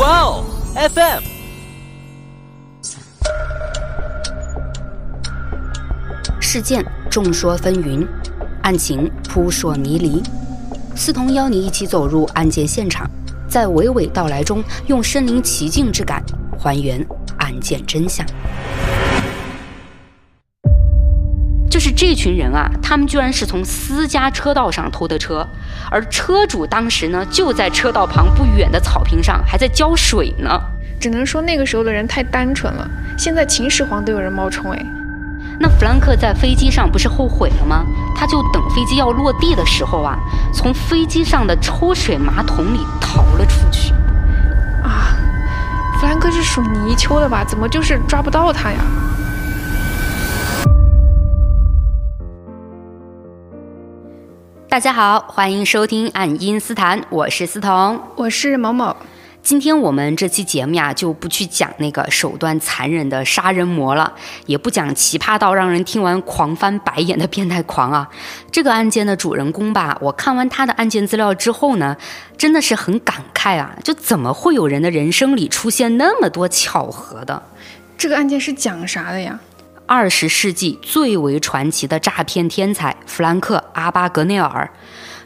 [0.00, 1.22] 哇哦，FM。
[6.40, 8.08] 事件众说纷纭，
[8.62, 10.22] 案情扑朔迷离。
[10.96, 13.06] 思彤邀你一起走入案件现场，
[13.46, 16.24] 在娓娓道来中，用身临其境之感
[16.58, 18.24] 还原案件真相。
[22.00, 25.46] 这群人啊，他们居然是从私家车道上偷的车，
[25.90, 30.58] 而车主当时呢就在车道旁不远的草坪上，还在浇水呢。
[30.98, 34.82] 只能说那个时候的人太单纯了，现在秦始皇都有人冒充哎。
[35.58, 37.84] 那弗兰克在飞机上不是后悔了吗？
[38.16, 40.18] 他就等飞机要落地的时候啊，
[40.54, 43.92] 从飞机上的抽水马桶里逃了出去。
[44.82, 45.18] 啊，
[46.00, 47.44] 弗兰克是属泥鳅的吧？
[47.44, 48.78] 怎么就是抓不到他呀？
[54.70, 58.94] 大家好，欢迎收听《爱因斯坦》，我是思彤，我是某某。
[59.42, 64.12] 今天我们这期节目呀，就不去讲那个手段残忍的杀人魔了，
[64.46, 68.08] 也不讲奇葩到让人听完狂翻白眼的变态狂啊。
[68.52, 71.96] 这个案件的主人公吧，我看完他的案件资料之后呢，
[72.38, 77.42] 真的是很感慨啊，就怎么会有人的人生里出现那么多巧合的？
[77.98, 79.40] 这个案件是讲啥的呀？
[79.90, 84.70] 二十世纪最为传奇的诈骗天才弗兰克·阿巴格内尔。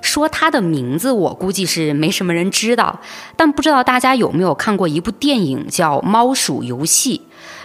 [0.01, 2.99] 说他的名字，我估计是没什么人知道，
[3.37, 7.19] 但不知道大家有没有看过一部电影叫《猫鼠游戏》？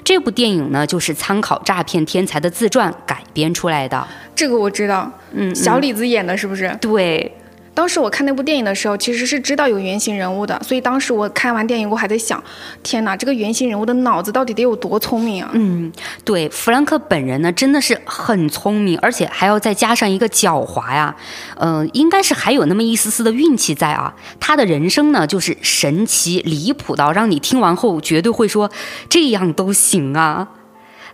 [0.03, 4.05] 这部电影呢，就是参考诈骗天才的自传改编出来的。
[4.35, 6.77] 这个我知道，嗯，小李子演的是不是？
[6.81, 7.33] 对。
[7.79, 12.43] 当时我看那部电影的时候，其实是知道有原型人物的，所以当时我看完电影，我还在想，
[12.83, 15.49] 天哪，这个原型人物的脑子到底得有多聪明啊？
[15.53, 15.89] 嗯，
[16.25, 21.15] 对，弗兰克本人呢，真的是很聪明，而且还要再加上一个狡猾呀，
[21.55, 24.13] 嗯，应该是还有那么一丝丝的运气在啊。
[24.41, 28.69] 他的人生呢，就是神奇离谱到让你听完后绝对会说
[29.07, 30.45] 这样都行啊。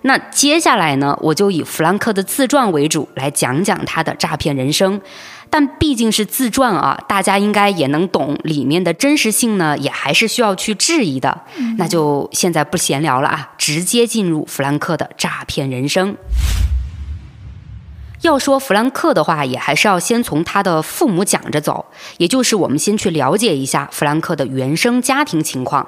[0.01, 4.99] 那接下来呢，我就以弗兰克的自传为主来讲讲他的诈骗人生。
[5.49, 11.41] 但毕竟是自传啊，大家应该也能懂里面的真实性呢，也还是需要去质疑的。
[11.77, 16.17] 那就现在不闲聊了啊，直接进入弗兰克的诈骗人生。
[18.21, 21.85] 要说弗兰克的话，也还是要先从他的父母讲着走，
[22.17, 25.87] 也就是我们先去了解一下弗兰克的原生家庭情况。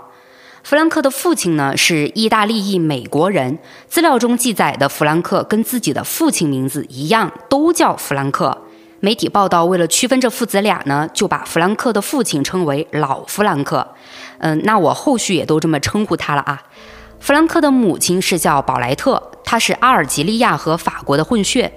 [0.64, 3.58] 弗兰克的父亲呢是意大利裔美国人，
[3.88, 8.66] 资料中记载的弗兰克跟自己的父亲名字一样，都叫弗兰克。
[9.00, 13.88] 媒体报道，为了区分这父子俩呢，就把弗兰克的父亲称为老弗兰克。
[14.40, 16.64] 嗯，那我后续也都这么称呼他了啊。
[17.20, 21.72] 弗兰克的母亲是叫宝莱特，她是阿尔及利亚和法国的混血。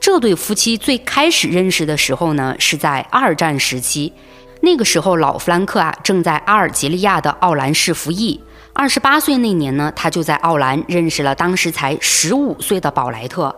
[0.00, 4.12] 这对夫妻最开始认识的时候呢，是在二战时期。
[4.60, 8.40] 那个时候，老弗兰克啊正在阿尔及利亚的奥兰市服役。
[8.72, 13.54] 二十八岁那年呢，他就在奥兰认识了当时才十五岁的宝莱特。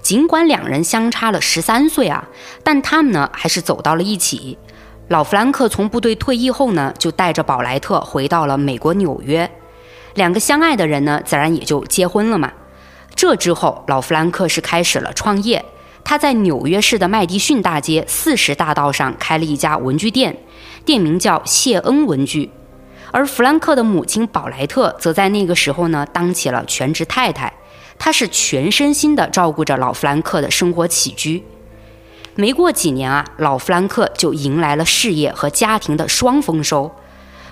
[0.00, 2.28] 尽管两人相差了十三岁啊，
[2.62, 4.56] 但他们呢还是走到了一起。
[5.08, 9.48] 老弗兰克从部队退役后呢，就带着宝莱特回到了美国纽约。
[10.14, 12.52] 两个相爱的人呢，自然也就结婚了嘛。
[13.14, 15.64] 这之后，老弗兰克是开始了创业。
[16.02, 20.36] 他在纽约市的麦迪逊大街四十大道上开了一家文具店，
[20.84, 22.50] 店名叫谢恩文具。
[23.10, 27.52] 而弗兰克的母亲宝莱特则在那个时候呢，当起了全职太太。
[27.98, 31.42] 他是全身心地照顾着老弗兰克的生活起居。
[32.34, 36.94] 没过几年啊，老弗兰克就迎来了事业和家庭的双丰收。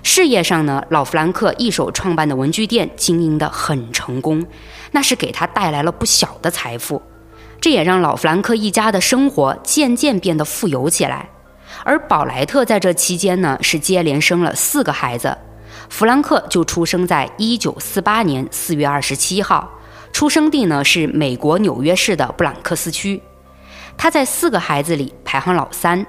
[0.03, 4.47] 事业上呢，老弗兰克一手创办的文具店经营得很成功，
[4.91, 7.01] 那是给他带来了不小的财富。
[7.59, 11.31] 这也让老弗兰克一家的生活渐渐变得富有起来。
[11.83, 15.39] 而宝莱特在这期间呢，是接连生了四个孩子。
[15.89, 19.71] 弗兰克就出生在一九四八年四月二十七号。
[20.15, 23.21] 出生地呢是美国纽约市的布朗克斯区，
[23.97, 26.07] 他在四个孩子里排行老三。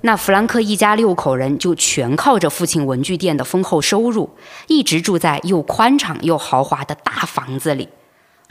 [0.00, 4.30] 那弗兰克一家六口人就全靠着父亲文具店的丰厚收入，
[4.68, 7.90] 一直住在又宽敞又豪华的大房子里。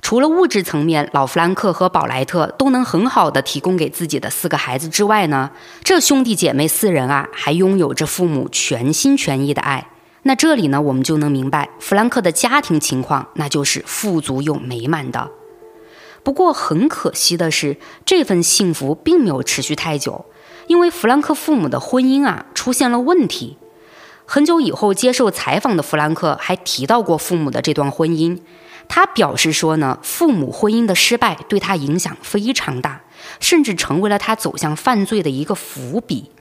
[0.02, 5.50] 除了物质层面，老弗兰克和宝莱特都能很好的提供给自己的四个孩子之外呢，
[5.84, 9.88] 这兄弟姐妹四人啊，还拥有着父母全心全意的爱。
[10.28, 15.30] 那这里呢，我们就能明白弗兰克的家庭情况，那就是富足又美满的。
[16.24, 20.26] 不过很可惜的是，这份幸福并没有持续太久，
[20.66, 23.60] 因为弗兰克父母的婚姻啊出现了问题。
[24.26, 28.40] 很久以后接受采访的弗兰克还提到过父母的这段婚姻，
[28.88, 33.04] 他表示说呢，父母婚姻的失败对他影响非常大，
[33.40, 36.32] 甚至成为了他走向犯罪的一个伏笔。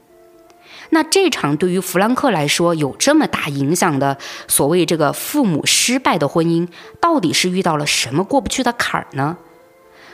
[0.95, 6.69] 那这场对于弗兰克来说有这么大影响的所谓这个父母失败的婚姻，
[7.01, 9.37] 到底是遇到了什么过不去的坎儿呢？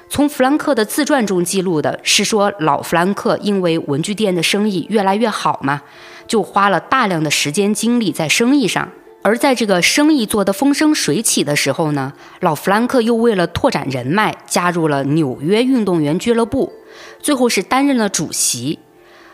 [0.08, 5.82] 从弗兰克的自传中记录的是说，老弗兰克因为文具店的生意越来越好嘛，
[6.26, 8.88] 就花了大量的时间精力在生意上。
[9.22, 16.72] 而在这个生意做得风生水起的时候呢，老弗兰克又为了拓展人脉，加入了纽约运动员俱乐部，
[17.20, 18.78] 最后是担任了主席。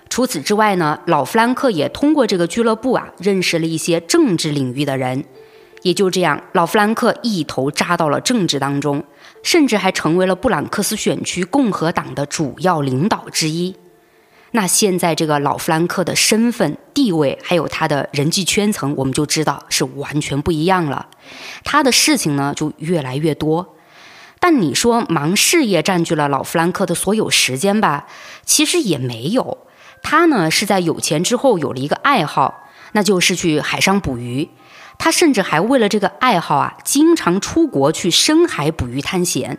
[0.09, 5.25] 除此之外呢，老弗兰克也通过这个俱乐部啊，认识了一些政治领域的人。
[5.83, 9.05] 也就这样，老弗兰克一头扎到了政治当中，
[9.43, 13.77] 甚至还成为了布朗克斯选区共和党的主要领导之一。
[14.53, 21.07] 那现在这个老弗兰克的身份地位，还有他的人际圈层，我们就知道是完全不一样了。
[21.63, 23.77] 他的事情呢就越来越多，
[24.41, 28.07] 但你说忙事业占据了老弗兰克的所有时间吧？
[28.45, 29.66] 其实也没有。
[30.09, 34.49] 他呢是在有钱之后有了一个爱好，那就是去海上捕鱼。
[34.99, 39.59] 他甚至还为了这个爱好啊，经常出国去深海捕鱼探险。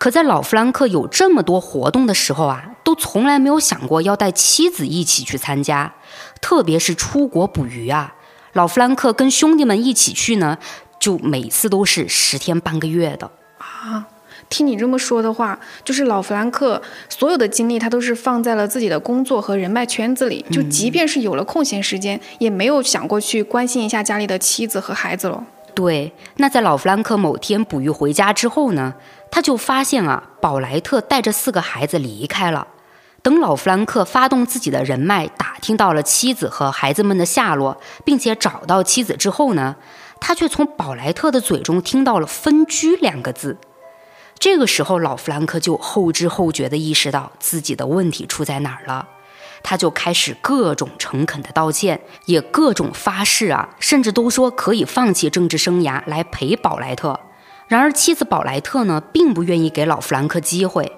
[0.00, 5.94] 可在老弗兰克有这么多活动的时候啊，都从来没有想过要带妻子一起去参加，
[6.40, 8.14] 特别是出国捕鱼啊。
[8.54, 10.58] 老弗兰克跟兄弟们一起去呢，
[10.98, 14.08] 就每次都是十天半个月的啊。
[14.48, 25.44] 听你这么说的话，就是老弗兰克所有的精力他都是放在了自己的工作和人脉圈子里，就即便是有了空闲时间，也没有想过去关心一下家里的妻子和孩子了。
[25.74, 28.94] 对，那在老弗兰克某天捕鱼回家之后呢？
[29.30, 32.66] 他就发现啊，宝莱特带着四个孩子离开了。
[33.22, 39.74] 等老弗兰克发动自己的人脉，打听到了妻子和孩子们的下落，并且找到妻子之后呢，
[40.20, 43.58] 他却从宝莱特的嘴中听到了“分居”两个字。
[44.38, 49.08] 这个时候，老弗兰克就后知后觉地意识到自己的问题出在哪儿了。
[49.62, 57.18] 他就开始各种诚恳的道歉，也各种发誓啊，甚至都说可以放弃政治生涯来陪宝莱特。
[57.66, 60.92] 然而，妻子宝莱特呢，并不愿意给老弗兰克机会。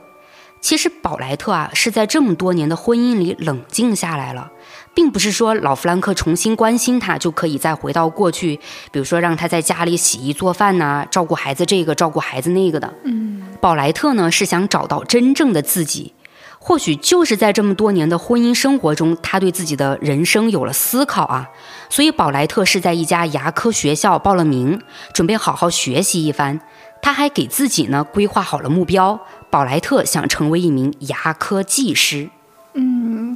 [0.61, 4.51] 其实，宝莱特啊，是在这么多年的婚姻里冷静下来了，
[4.99, 8.59] 并不是说老弗兰克重新关心他就可以再回到过去，
[8.91, 12.93] 比如说让他在家里洗衣做饭呐，照顾孩子这个，照顾孩子那个的。
[13.05, 16.15] 嗯，宝莱特呢，是想找到真正的自己。
[16.59, 21.49] 或许就是在这么多年的婚姻生活中，他对自己的人生有了思考啊。
[21.89, 24.83] 所以，宝莱特是在一家牙科学校报了名，
[25.15, 26.61] 准备好好学习一番。
[27.01, 32.31] 他还给自己呢规划好了目标，宝莱特想成为一名牙科技师。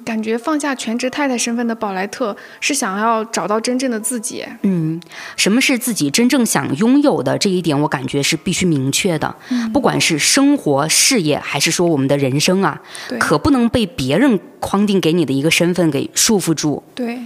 [0.03, 4.45] 嗯，感觉放下全职太太身份的宝莱特是想要找到真正的自己。
[4.63, 5.01] 嗯，
[5.37, 9.35] 什么是自己真正想拥有的这一点，我感觉是必须明确的。
[9.73, 12.81] 不管是生活、事业，还是说我们的人生啊，
[13.19, 16.83] 可不能被别人框定给你的一个身份给束缚住。
[16.95, 17.19] 对。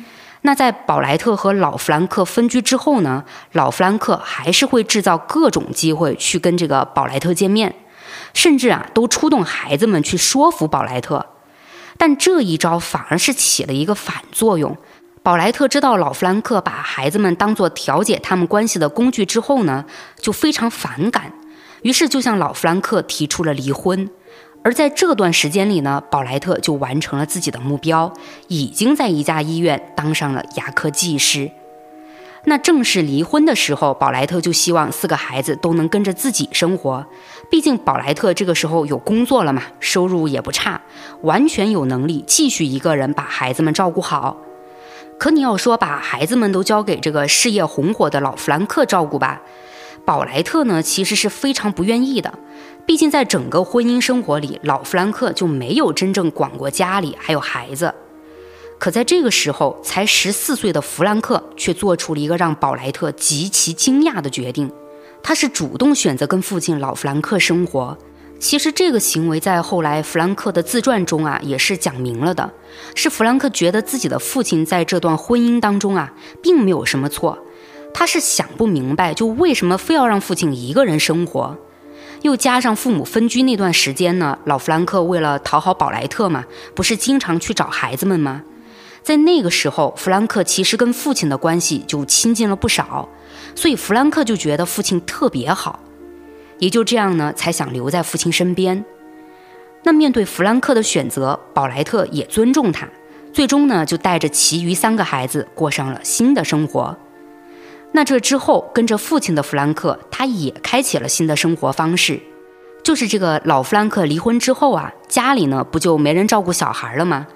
[0.43, 7.75] 那在宝莱特和老弗兰克分居之后呢，老弗兰克还是会制造各种机会去跟这个宝莱特见面，
[8.32, 11.26] 甚至啊，都出动孩子们去说服宝莱特。
[11.98, 14.76] 但这一招反而是起了一个反作用。
[15.22, 19.84] 宝莱特知道老弗兰克把孩子们当做调解他们关系的工具之后呢，
[20.20, 21.32] 就非常反感，
[21.82, 24.08] 于是就向老弗兰克提出了离婚。
[24.62, 28.12] 而在这段时间里呢，宝莱特就完成了自己的目标，
[28.49, 31.50] 已经在一家医院当上了牙科技师。
[32.44, 37.04] 那正式离婚的时候，宝莱特就希望四个孩子都能跟着自己生活。
[37.49, 40.81] 毕竟宝莱特这个时候有工作了嘛，收入也不差，
[41.23, 44.37] 完全有能力继续一个人把孩子们照顾好。
[45.19, 49.41] 可你要说把孩子们都交给这个事业红火的老弗兰克照顾吧，
[50.05, 52.35] 宝莱特呢其实是非常不愿意的。
[52.85, 57.95] 毕竟在整个婚姻生活里，老弗兰克就没有真正管过家里还有孩子。
[58.79, 64.71] 可在这个时候，才十四岁的弗兰克却做出了一个让宝莱特极其惊讶的决定，
[65.26, 67.99] 他是主动选择跟父亲老弗兰克生活。
[68.38, 72.52] 其实这个行为在后来弗兰克的自传中啊也是讲明了的，
[72.95, 77.37] 是弗兰克觉得自己的父亲在这段婚姻当中啊并没有什么错，
[77.92, 81.56] 他是想不明白就为什么非要让父亲一个人生活，
[82.23, 86.45] 又加上父母分居那段时间呢，老弗兰克为了讨好宝莱特嘛，
[86.76, 88.45] 不是经常去找孩子们吗？
[89.02, 93.09] 在那个时候，弗兰克其实跟父亲的关系就亲近了不少，
[93.56, 95.80] 所以弗兰克就觉得父亲特别好，
[96.58, 98.84] 也就这样呢，才想留在父亲身边。
[99.82, 102.88] 那面对弗兰克的选择，宝莱特也尊重他，
[103.32, 106.96] 最终呢，就带着其余三个孩子过上了新的生活。
[107.92, 112.20] 那这之后，跟着父亲的弗兰克，他也开启了新的生活方式，
[112.82, 117.26] 就是这个老弗兰克离婚之后啊，家里呢不就没人照顾小孩了吗？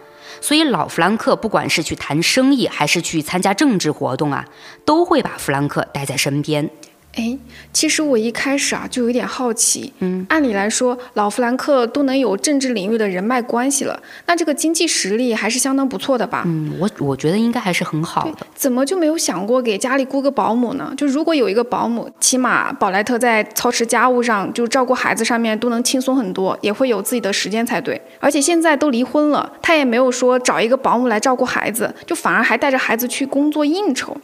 [0.40, 4.46] 所以老弗兰克不管是去谈生意，还是去参加政治活动啊，
[4.84, 6.70] 都会把弗兰克带在身边。
[7.16, 7.36] 哎，
[7.72, 16.44] 其实我一开始啊就有点好奇，嗯，按理来说老弗兰克都能有政治领域的人脉关系了，那这个经济实力还是相当不错的吧？
[16.46, 18.46] 嗯，我我觉得应该还是很好的。
[18.54, 20.94] 怎么就没有想过给家里雇个保姆呢？
[20.96, 28.00] 就如果有一个保姆，起码宝莱特在操持家务上，就照顾孩子上面都能轻松很多，也会有自己的时间才对。
[28.20, 34.16] 而且现在都离婚了，他也没有说找一个保姆来照顾孩子，就反而还带着孩子去工作应酬，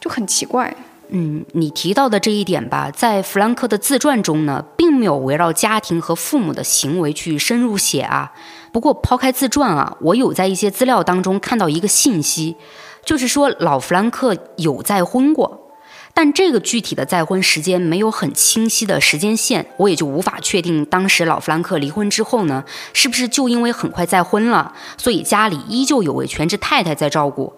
[0.00, 0.74] 就很奇怪。
[1.12, 8.32] 嗯，你提到的这一点吧，在弗兰克的自传中呢，并没有围绕家庭和父母的行为去深入写啊。
[8.72, 12.56] 不过抛开自传啊，我有在一些资料当中看到一个信息，
[13.04, 15.72] 就是说老弗兰克有再婚过，
[16.14, 27.52] 但这个具体的再婚时间没有很清晰的时间线，我也就无法确定当时老弗兰克离婚之后呢，是不是就因为很快再婚了，所以家里依旧有位全职太太在照顾。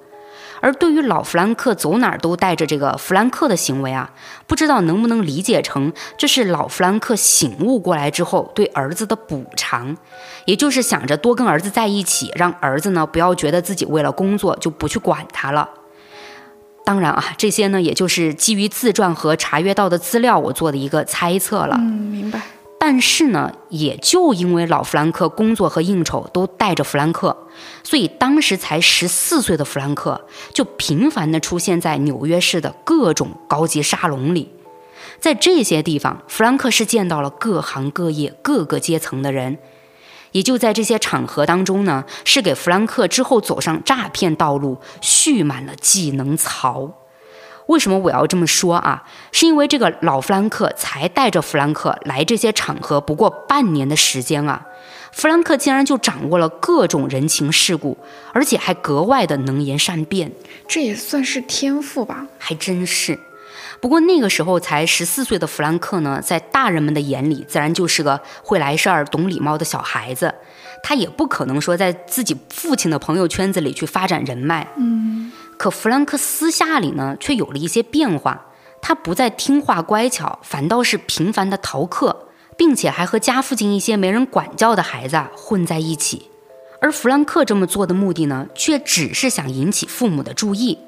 [0.63, 4.11] 而对于老弗兰克走哪儿都带着这个弗兰克的行为啊，
[4.47, 9.97] 不知道能不能理解成这是老弗兰克醒悟过来之后对儿子的补偿，
[10.47, 15.69] 也就是想着多跟儿子在一起，让儿子呢不要觉得自己为了工作就不去管他了。
[16.85, 21.77] 当然啊，这些呢也就是基于自传和查阅到的资料我做的一个猜测了。
[21.79, 22.41] 嗯，明白。
[22.85, 27.47] 但是呢，也就因为老弗兰克工作和应酬都带着弗兰克，
[27.85, 34.51] 所以当时才十四岁的弗兰克就频繁地出现在纽约市的各种高级沙龙里。
[35.21, 39.59] 在这些地方，弗兰克是见到了各行各业、各个阶层的人。
[40.33, 47.02] 也就在这些场合当中呢，是给弗兰克之后走上诈骗道路蓄满了技能槽。
[47.67, 49.05] 为什么我要这么说啊？
[49.31, 54.67] 是因为这个老弗兰克才带着弗兰克来这些场合不过半年的时间啊，
[55.13, 57.97] 弗兰克竟然就掌握了各种人情世故，
[58.33, 60.33] 而且还格外的能言善辩。
[60.67, 62.27] 这也算是天赋吧？
[62.39, 63.19] 还真是。
[63.81, 70.33] 不过那个时候才十四岁的弗兰克呢，在大人们的眼里，自然就是个会来事儿、懂礼貌的小孩子。
[70.85, 74.67] 他也不可能说在自己父亲的朋友圈子里去发展人脉。
[74.77, 75.33] 嗯。
[75.63, 78.47] 可弗兰克私下里呢，却有了一些变化。
[78.81, 82.27] 他不再听话乖巧，反倒是频繁的逃课，
[82.57, 86.29] 并且还和家附近一些没人管教的孩子混在一起。
[86.81, 90.81] 而弗兰克这么做的目的呢，却只是想引起父母的注意。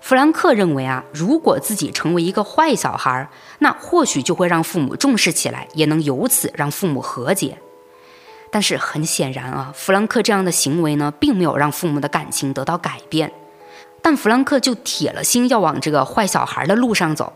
[0.00, 7.58] 弗兰克认为啊，如果自己成为一个坏小孩，那或许就会让父母重视起来，也能由此让父母和解。
[8.52, 13.32] 但是很显然啊，弗兰克这样的行为呢，并没有让父母的感情得到改变。
[14.06, 17.32] 但弗兰克就铁了心要往这个坏小孩的路上走，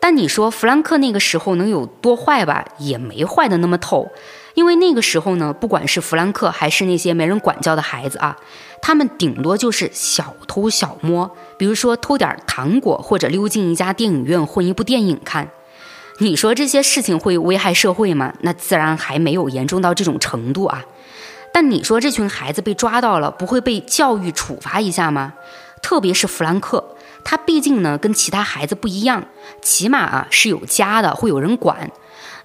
[0.00, 2.64] 但你说弗兰克那个时候能有多坏吧？
[2.78, 4.08] 也没坏的那么透，
[4.54, 8.36] 因为那个时候呢，不管是弗兰克还是那些没人管教的孩子啊，
[8.80, 15.50] 他们顶多就是小偷小摸，比如说偷点糖果或者溜进一家电影院混一部电影看。
[16.18, 18.32] 你说这些事情会危害社会吗？
[18.42, 20.84] 那自然还没有严重到这种程度啊。
[21.52, 25.34] 但你说这群孩子被抓到了，不会被教育处罚一下吗？
[25.82, 26.82] 特别是弗兰克，
[27.22, 29.22] 他毕竟呢跟其他孩子不一样，
[29.60, 31.90] 起码啊是有家的，会有人管。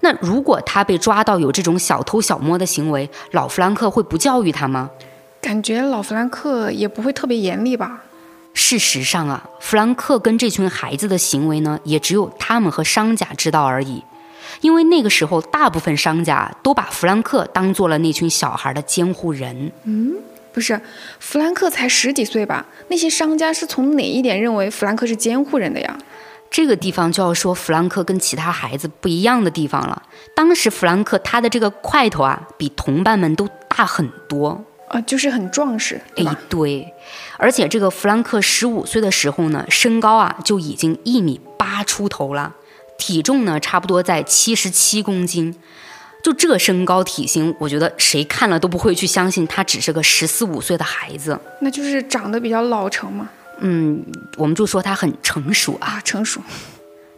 [0.00, 4.90] 那如果他被抓到有这种小偷小摸的行为，老弗兰克会不教育他吗？
[5.40, 8.02] 感觉老弗兰克也不会特别严厉吧。
[8.54, 14.02] 事实上啊，弗兰克跟这群孩子的行为呢，也只有他们和商家知道而已。
[14.60, 19.70] 因为那个时候，大部分商家都把弗兰克当做了那群小孩的监护人。
[19.84, 20.14] 嗯。
[20.52, 20.80] 不是，
[21.20, 22.66] 弗兰克才十几岁吧？
[22.88, 25.96] 那些商家是从哪一点认为弗兰克是监护人的呀？
[26.50, 30.02] 这个地方就要说弗兰克跟其他孩子不一样的地方了。
[30.34, 36.34] 当时弗兰克他的这个块头啊，比同伴们都大很多啊，就是很壮实，对吧？
[36.48, 36.92] 对，
[37.36, 42.54] 而且这个弗兰克十五岁的时候呢，身高啊就已经一米八出头了，
[42.96, 45.54] 体重呢差不多在七十七公斤。
[46.22, 51.38] 就这身高体型，我觉得谁看了都不会去相信他只是个十四五岁的孩子。
[51.60, 53.28] 那就是长得比较老成嘛。
[53.60, 54.04] 嗯，
[54.36, 56.40] 我们就说他很成熟啊，成熟。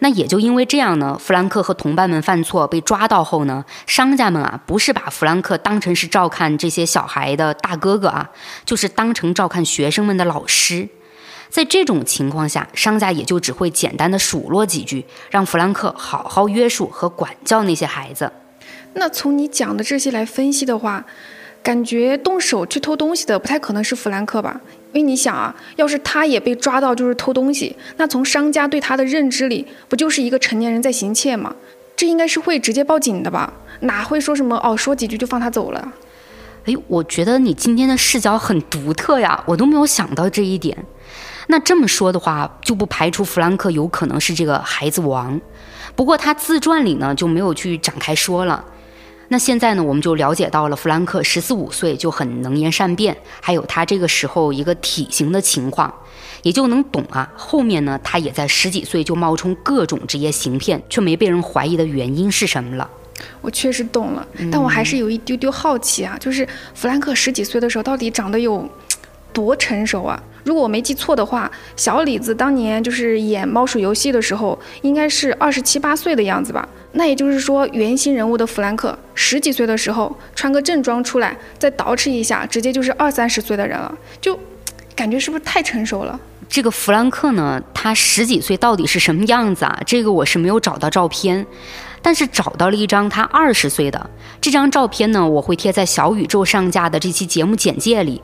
[0.02, 8.30] 那也就因为这样呢，弗兰克和同伴们犯错被抓到后呢，商家们啊不是把弗兰克当成是照看这些小孩的大哥哥啊，
[8.64, 10.88] 就是当成照看学生们的老师。
[11.50, 18.33] 在这种情况下，商家也就只会简单的数落几句，让弗兰克好好约束和管教那些孩子。
[18.95, 21.05] 那从你讲的这些来分析的话，
[21.63, 24.61] 感觉动手去偷东西的不太可能是弗兰克吧？
[24.93, 31.55] 因为你想啊，要是他也被抓到就是偷东西，那从商家对他的认知里，不就是一个成年人在行窃吗？
[31.95, 33.53] 这应该是会直接报警的吧？
[33.81, 35.93] 哪会说什么哦，说几句就放他走了？
[36.67, 40.77] 哎，我觉得你今天的视角很独特呀，我都没有想到这一点。
[41.47, 45.41] 那这么说的话，就不排除弗兰克有可能是这个孩子王。
[45.95, 48.65] 不过他自传里呢就没有去展开说了。
[49.33, 55.95] 那现在呢，我们就了解到了弗兰克十四五岁就很能言善辩，还有他这个时候一个体型的情况，
[56.43, 57.31] 也就能懂啊。
[57.37, 62.91] 后面呢，他也在十几岁就冒充各种职业行骗，却没被人怀疑的原因是什么了。
[63.41, 66.45] 我确实懂了，但我还是有一丢丢好奇啊，就是
[66.75, 68.69] 弗兰克十几岁的时候到底长得有
[69.33, 70.23] 多成熟啊？
[70.43, 76.67] 如果我没记错的话，小李子当年就是演猫鼠游戏的时候，应该是二十七八岁的样子吧？
[76.93, 84.37] 那也就是说，原型人物的弗兰克十几岁的时候穿个正装出来，再捯饬一下，直接就是二三十岁的人了，就
[84.97, 86.19] 感觉是不是太成熟了？
[86.49, 89.81] 这个弗兰克呢，他十几岁到底是什么样子啊？
[89.87, 91.47] 这个我是没有找到照片，
[92.03, 94.11] 但是找到了一张他二十岁的
[94.41, 98.21] 这张照片呢，我会贴在小宇宙上架的这期节目简介里。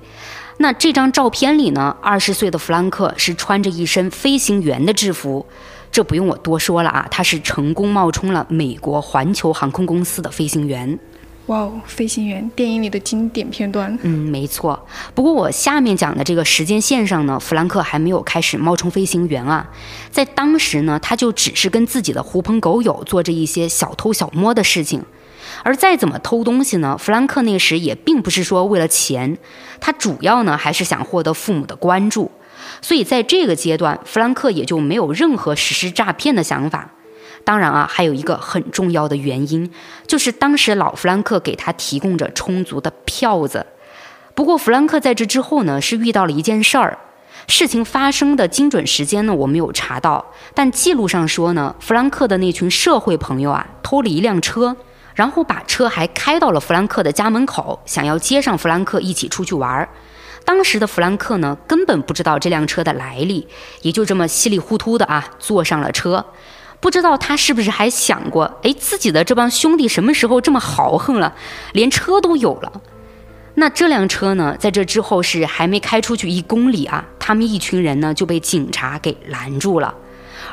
[0.59, 5.45] 那这张照片里呢，二十岁的弗兰克是穿着一身飞行员的制服。
[5.93, 10.99] 这不用我多说了啊，他是成功冒充了美国环球航空公司的飞行员。
[11.47, 13.97] 哇哦，飞行员，电影里的经典片段。
[14.03, 14.85] 嗯，没错。
[15.15, 19.71] 不过我下面讲的这个时间线上呢，弗兰克还没有开始冒充飞行员啊，
[20.11, 25.01] 在当时呢，他就只是跟自己的狐朋狗友做着一些小偷小摸的事情。
[25.62, 29.37] 而再怎么偷东西呢，弗兰克那时也并不是说为了钱，
[29.81, 32.31] 他主要呢还是想获得父母的关注。
[32.83, 36.91] 所以在这个阶段，弗兰克也就没有任何实施诈骗的想法。
[37.45, 39.71] 当然啊，还有一个很重要的原因，
[40.07, 43.65] 就是当时老弗兰克给他提供着充足的票子。
[44.35, 46.99] 不过弗兰克在这之后呢，是遇到了一件事儿。
[47.47, 54.76] 事情发生的精准时间呢，我没有查到，但记录上说呢，弗兰克的那群社会朋友啊，偷了一辆车，
[55.17, 59.89] 然后把车还开到了弗兰克的家门口，想要接上弗兰克一起出去玩儿。
[60.45, 63.49] 当时的弗兰克呢，根本不知道这辆车的来历，
[63.83, 66.25] 也就这么稀里糊涂的啊坐上了车。
[66.79, 71.35] 不知道他是不是还想过，哎，自己的这帮兄弟什么时候这么豪横了，
[71.73, 72.71] 连车都有了？
[73.55, 79.95] 那这辆车呢，在这之后是还没开出去一公里啊，他们一群人呢就被警察给拦住了。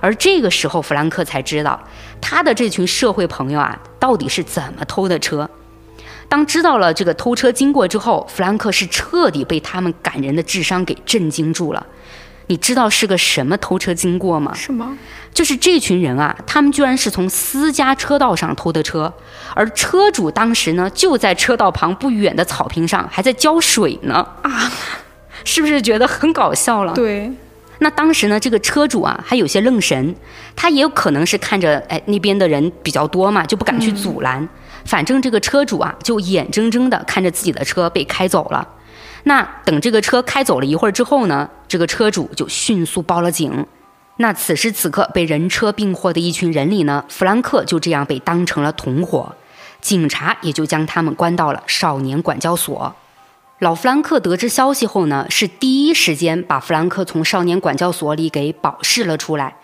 [0.03, 1.81] 而这个时候，弗兰克才知道，
[2.19, 5.49] 他的这群社会朋友啊，到底是怎么偷的车。
[6.27, 11.85] 当知道了这个偷车经过之后，弗兰克是彻底被他们感人的智商给震惊住了。
[12.47, 14.53] 你知道是个什么偷车经过吗？
[14.53, 14.97] 什么？
[15.33, 19.13] 就是这群人啊，他们居然是从私家车道上偷的车，
[19.55, 24.69] 而车主当时呢就在车道旁不远的草坪上还在浇水呢啊！
[25.45, 26.93] 是不是觉得很搞笑了？
[26.93, 27.31] 对。
[27.79, 30.15] 那当时呢，这个车主啊还有些愣神，
[30.55, 34.47] 他也有可能是看着哎那边的人比较多嘛，就不敢去阻拦。
[34.85, 38.67] 反正这个车主啊，就眼睁睁地看着自己的车被开走了。
[39.23, 43.65] 那等这个车开走了一会儿之后呢，这个车主就迅速报了警。
[44.17, 49.33] 那此时此刻被人车并获的一群人里呢，弗兰克就这样被当成了同伙，
[49.81, 52.95] 警察也就将他们关到了少年管教所。
[53.63, 59.55] 老弗兰克得知消息后呢，是第一时间把弗兰克从少年管教所里给保释了出来。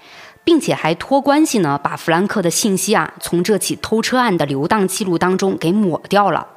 [0.45, 6.47] 并且还托关系呢，把弗兰克的信息啊从这起偷车案的流荡记录当中给抹掉了。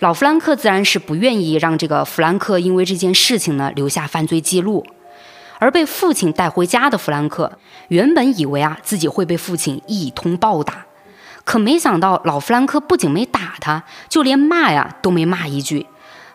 [0.00, 4.84] 老弗兰克自然是不愿意让这个弗兰克因为这件事情呢留下犯罪记录。
[5.60, 7.56] 而被父亲带回家的弗兰克，
[7.88, 10.84] 原本以为啊自己会被父亲一通暴打，
[11.44, 15.86] 可没想到老弗兰克不仅没打他，就连骂呀都没骂一句，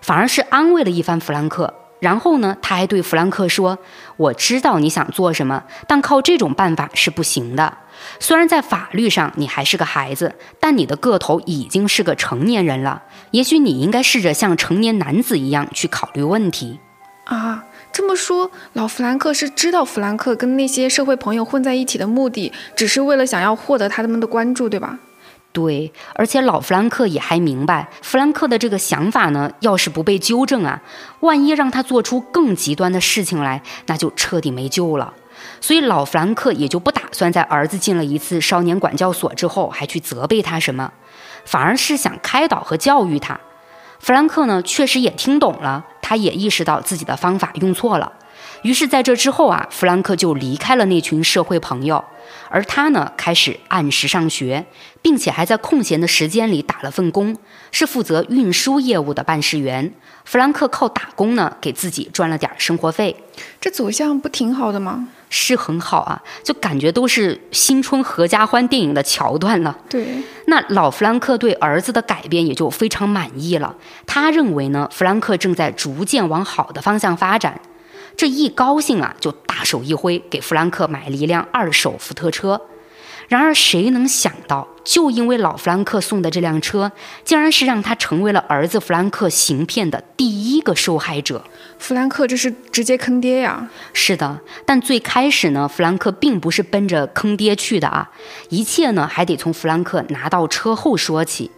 [0.02, 1.74] 反而是安慰了一番弗兰克。
[2.00, 3.78] 然后呢，他还对弗兰克说
[4.18, 7.78] ：“我知道你想做什么，但靠这种办法是不行的。
[8.20, 13.04] 虽然在法律上你还是个孩子，但你的个头已经是个成年人了。
[13.30, 16.80] 也许你应该试着像成年男子一样去考虑问题。”
[17.26, 24.98] 啊，这么说，老弗兰克是知道弗兰克跟那些社会朋友混在一起的目的，只是为了想要获得他们的关注，对吧？
[25.54, 30.82] 对，而且老弗兰克也还明白，弗兰克的这个想法呢，要是不被纠正啊，
[31.20, 35.14] 万一让他做出更极端的事情来，那就彻底没救了。
[35.60, 40.94] 所以老弗兰克也就不打算在儿子进了一次少年管教所之后，还去责备他什么，
[41.44, 43.40] 反而是想开导和教育他。
[44.00, 48.14] 弗兰克呢，确实也听懂了，他也意识到自己的方法用错了。
[48.64, 52.04] 于是，在这之后啊，弗兰克就离开了那群社会朋友，
[52.50, 54.66] 而他呢，开始按时上学，
[55.02, 57.36] 并且还在空闲的时间里打了份工，
[57.72, 59.92] 是负责运输业务的办事员。
[60.26, 63.16] 弗兰克靠打工呢，给自己赚了点生活费。
[63.60, 65.08] 这走向不挺好的吗？
[65.32, 69.76] 是很好啊，就感觉都是新春合家欢电影的桥段了。
[69.90, 70.06] 对，
[70.46, 73.76] 那老弗兰克对儿子的改变也就非常满意了。
[74.06, 77.60] 他认为呢，弗兰克正在逐渐往好的方向发展。
[78.16, 82.62] 这一高兴啊，就大手一挥，给弗兰克买了一辆二手福特车。
[83.28, 86.92] 然而，谁能想到，就因为老弗兰克送的这辆车，
[87.24, 91.42] 竟然是让他成为了儿子弗兰克行骗的第一个受害者。
[91.80, 93.70] 弗兰克这是直接坑爹呀！
[93.94, 98.12] 是的，但最开始呢，弗兰克并不是奔着坑爹去的啊，
[98.50, 101.50] 一切呢还得从弗兰克拿到车后说起。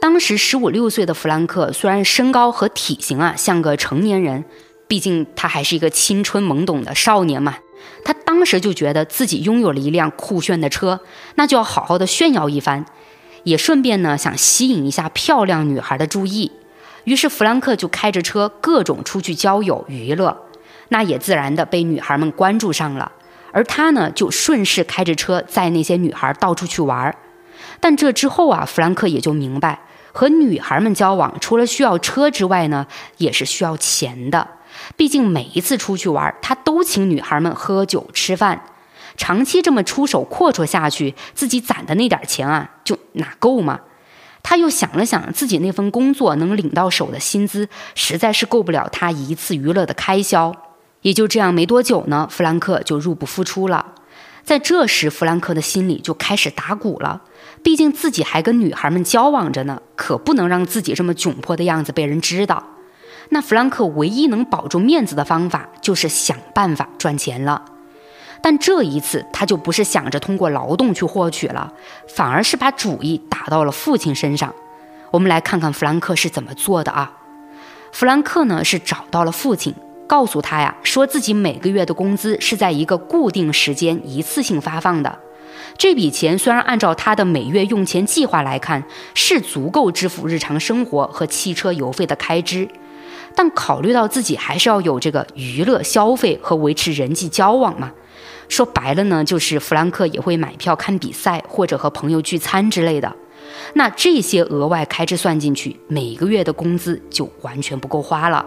[0.00, 4.44] 当时十五六岁的弗兰克，虽然身高和体型啊像个成年人。
[4.90, 7.58] 毕竟他还是一个青春懵懂的少年嘛，
[8.04, 10.98] 他当时就觉得自己拥有了一辆酷炫的车，
[11.36, 12.84] 那就要好好的炫耀一番，
[13.44, 16.50] 也顺便呢想吸引一下漂亮女孩的注意。
[17.04, 20.36] 于是弗兰克就开着车各种出去交友娱乐，
[20.88, 23.12] 那也自然的被女孩们关注上了。
[23.52, 27.16] 而他呢就顺势开着车载那些女孩到处去玩。
[27.78, 29.78] 但这之后啊，弗兰克也就明白，
[30.10, 34.48] 和女孩们交往除了需要车之外呢，也是需要钱的。
[34.96, 38.62] 毕竟每一次出去玩，他都请女孩们喝酒吃饭，
[39.16, 43.80] 长期这么出手阔绰下去，自己攒的那点钱啊，就哪够吗？
[44.42, 50.54] 他又想了想，自己那份工作能领到手的薪资，实在是够不了他一次娱乐的开销。
[51.02, 53.94] 也就这样，没多久呢，弗兰克就入不敷出了。
[54.42, 57.22] 在这时，弗兰克的心里就开始打鼓了。
[57.62, 62.64] 毕竟自己还跟女孩们交往着呢，可不能让自己这么窘迫的样子被人知道。
[63.30, 67.64] 那弗兰克唯一能保住面子的方法，就是想办法赚钱了。
[68.42, 71.72] 但这一次，他就不是想着通过劳动去获取了，
[72.08, 74.54] 反而是把主意打到了父亲身上。
[75.10, 77.12] 我们来看看弗兰克是怎么做的啊？
[77.92, 79.74] 弗兰克呢是找到了父亲，
[80.06, 85.18] 告诉他呀，说自己每个月的工资是在一个固定时间一次性发放的。
[85.76, 88.82] 这笔钱虽然按照他的每月用钱计划来看，
[89.14, 92.68] 是足够支付日常生活和汽车油费的开支。
[93.42, 97.90] 但考虑到自己还是要有这个娱乐消费和维持人际交往嘛，
[98.50, 103.16] 说白了呢，就是弗兰克也会买票看比赛或者和朋友聚餐之类的。
[103.72, 108.44] 那这些额外开支算进去，每个月的工资就完全不够花了。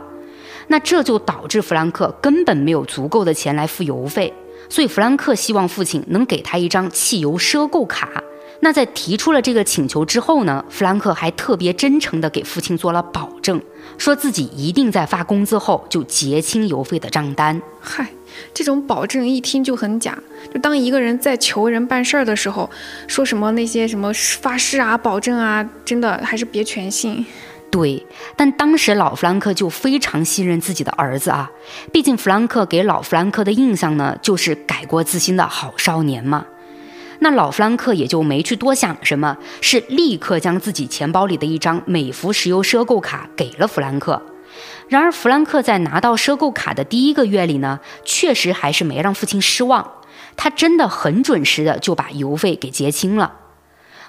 [0.67, 4.32] 那这就导致弗兰克根本没有足够的钱来付油费，
[4.69, 8.23] 所以弗兰克希望父亲能给他一张汽油赊购卡。
[8.63, 13.62] 那在提出了这个请求之后呢，弗兰克还特别真诚地给父亲做了保证，
[13.97, 17.62] 说自己一定在发工资后就结清邮费的账单。
[17.82, 18.08] 嗨，
[18.54, 20.17] 这种保证一听就很假。
[20.54, 22.69] 就当一个人在求人办事儿的时候，
[23.06, 27.26] 说什么那些什么发誓啊、保证啊，真的还是别全信。
[27.69, 28.06] 对，
[28.38, 31.52] 但当时老弗兰克就非常信任自己的儿子啊，
[31.91, 36.45] 毕竟弗兰克给老弗兰克的印象呢，就是改过自新的好少年嘛。
[37.23, 44.21] 那老弗兰克也就没去多想什么，是立刻将自己钱包里的一张美孚石油赊购卡给了弗兰克。
[44.89, 49.89] 然而，弗兰克在拿到赊购卡的第一个月里呢，确实还是没让父亲失望，
[50.36, 53.31] 他真的很准时的就把油费给结清了。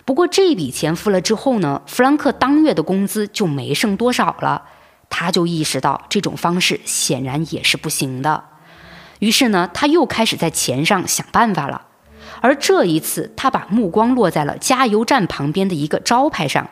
[0.05, 4.65] 不过这笔钱付了之后呢，弗兰克当月的工资就没剩多少了，
[5.09, 8.43] 他就意识到这种方式显然也是不行的，
[9.21, 11.83] 于是呢，他又开始在钱上想办法了。
[12.45, 16.69] 而这一次，他把目光落在了加油站旁边的一个招牌上。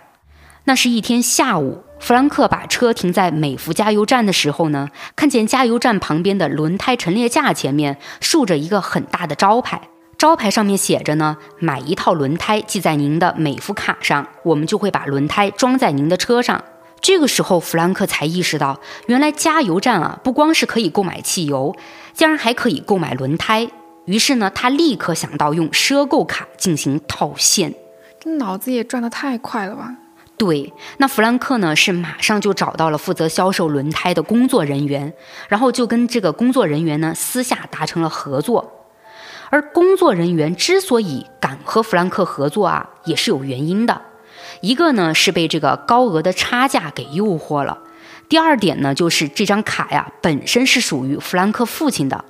[0.65, 9.81] 那是一天下午，弗兰克把车停在美孚加油站的时候呢，看见加油站旁边的轮胎陈列架前面竖着一个很大的招牌，
[10.19, 16.63] 招牌上面写着呢：“买一套轮胎记在您的美孚卡上，我们就会把轮胎装在您的车上。”
[17.01, 21.75] 这个时候，弗兰克才意识到，原来加油站啊，不光是可以购买汽油，
[22.13, 23.71] 竟然还可以购买轮胎。
[24.05, 27.73] 于是呢，他立刻想到用赊购卡进行套现，
[28.19, 29.95] 这脑子也转得太快了吧？
[30.37, 35.13] 对，那弗兰克呢是马上就找到了负责销售轮胎的工作人员，
[35.49, 38.89] 然后就跟这个工作人员呢私下达成了合作。
[39.51, 44.03] 而工作人员之所以敢和弗兰克合作啊，也是有原因的。
[44.63, 47.79] 一个呢是被这个高额的差价给诱惑了，
[48.29, 52.25] 第二点呢就是这张卡呀本身是属于弗兰克父亲的。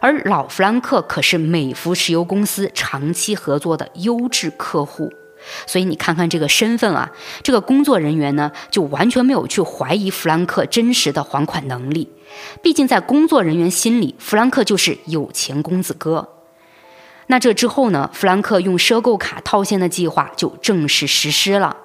[0.00, 5.12] 而老弗兰克可是美孚石油公司长期合作的优质客户，
[5.66, 7.10] 所以你看看这个身份啊，
[7.42, 12.10] 这个工作人员呢，就完全没有去怀疑弗兰克真实的还款能力。
[12.62, 16.28] 毕竟在工作人员心里，弗兰克就是有钱公子哥。
[17.28, 21.76] 那这之后呢，弗兰克用赊购卡套现的计划就正式实施了。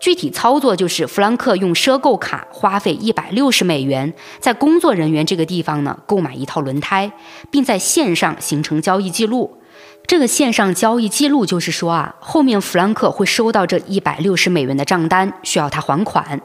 [0.00, 7.10] 具体操作就是，弗兰克用赊购卡花费一百六十美元，在工作人员这个地方呢购买一套轮胎，
[7.50, 9.58] 并在线上形成交易记录。
[10.06, 16.40] 这个线上交易记录就是说啊，后面弗兰克会收到这一百六十美元的账单，需要他还款。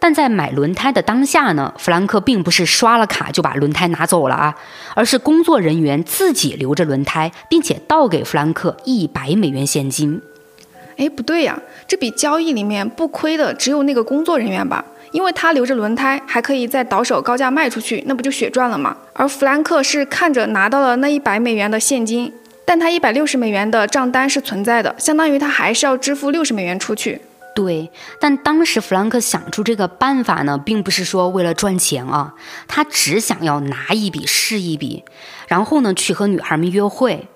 [0.00, 4.56] 但在买轮胎的当下呢，弗兰克并不是刷了卡就把轮胎拿走了啊，
[4.94, 10.20] 而是工作人员自己留着轮胎，并且倒给弗兰克一百美元现金。
[10.96, 14.84] 哎，不对呀，这笔交易里面不亏的只有那个工作人员吧？
[15.12, 18.96] 因为他留着轮胎，还可以再倒手高价卖出去，那不就血赚了吗？
[19.12, 22.32] 而弗兰克是看着拿到了那一百美元的现金。
[22.68, 27.20] 但他一百六十美元的账单是存在的，相当于他还是要支付六十美元出去。
[27.54, 27.88] 对，
[28.20, 32.34] 但当时弗兰克想出这个办法呢，并不是说为了赚钱啊，
[32.66, 35.04] 他只想要拿一笔是一笔，
[35.46, 37.28] 然后呢去和女孩们约会。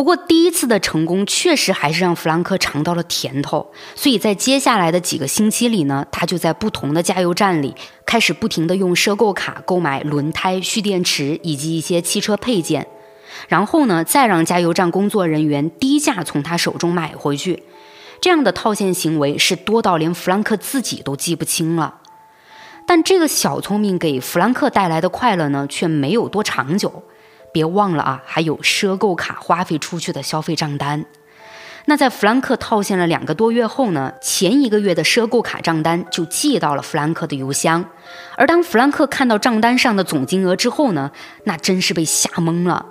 [0.00, 7.74] 不过第一次的成功确实还是让弗兰克尝到了甜头，所以在接下来的几个星期里呢，他就在不同的加油站里
[8.06, 12.86] 开始不停的用赊购卡购买轮胎、蓄电池以及一些汽车配件。
[13.48, 17.62] 然后呢，再让加油站工作人员低价从他手中买回去，
[18.22, 21.96] 这样的套现行为是多到连弗兰克自己都记不清了。
[22.86, 27.02] 但这个小聪明给弗兰克带来的快乐呢，却没有多长久。
[27.52, 31.04] 别忘了啊，还有赊购卡花费出去的消费账单。
[31.86, 37.84] 那在弗兰克套现了两个多月后呢，前一个月的赊购卡账单就寄到了弗兰克的邮箱。
[38.36, 41.10] 而当弗兰克看到账单上的总金额之后呢，
[41.44, 42.86] 那真是被吓懵了。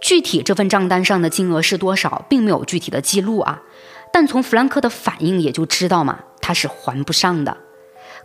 [0.00, 3.62] 具体这份账单上的金额是多少，并没有具体的记录啊。
[4.12, 7.56] 但从弗兰克的反应也就知道嘛，他是还不上的。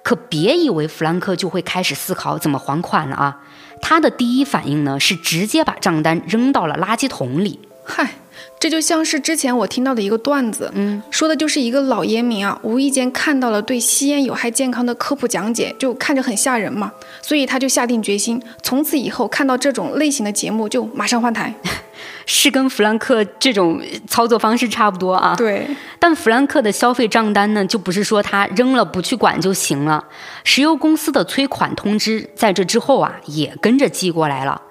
[0.04, 3.40] 可别以为弗兰克就会开始思考怎么还款了啊。
[3.82, 7.60] 他的第一反应呢，是直接把账单扔到了垃圾桶里。
[7.84, 8.21] 嗨。
[8.62, 16.92] 这就像是之前我听到的一个段子，嗯，说的就是一个老烟民啊，无意间看到了对吸烟有害健康的科普讲解，就看着很吓人嘛，
[17.24, 21.52] 所以他就下定决心，从此以后看到这种类型的节目就马上换台，
[22.28, 25.34] 是跟弗兰克这种操作方式差不多啊。
[25.36, 25.66] 对，
[25.98, 30.06] 但弗兰克的消费账单呢，就不是说他扔了不去管就行了，
[30.44, 34.62] 石油公司的催款通知在这之后啊，也跟着寄过来了。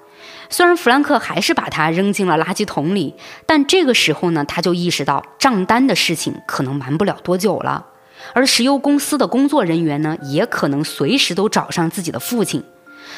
[0.53, 3.15] 虽然弗兰克还是把它扔进了垃圾桶里，
[3.47, 7.87] 但这个时候呢，他就意识到账单的事情可能瞒不了多久了，
[8.35, 12.65] 而石油公司的工作人员呢，也可能随时都找上自己的父亲，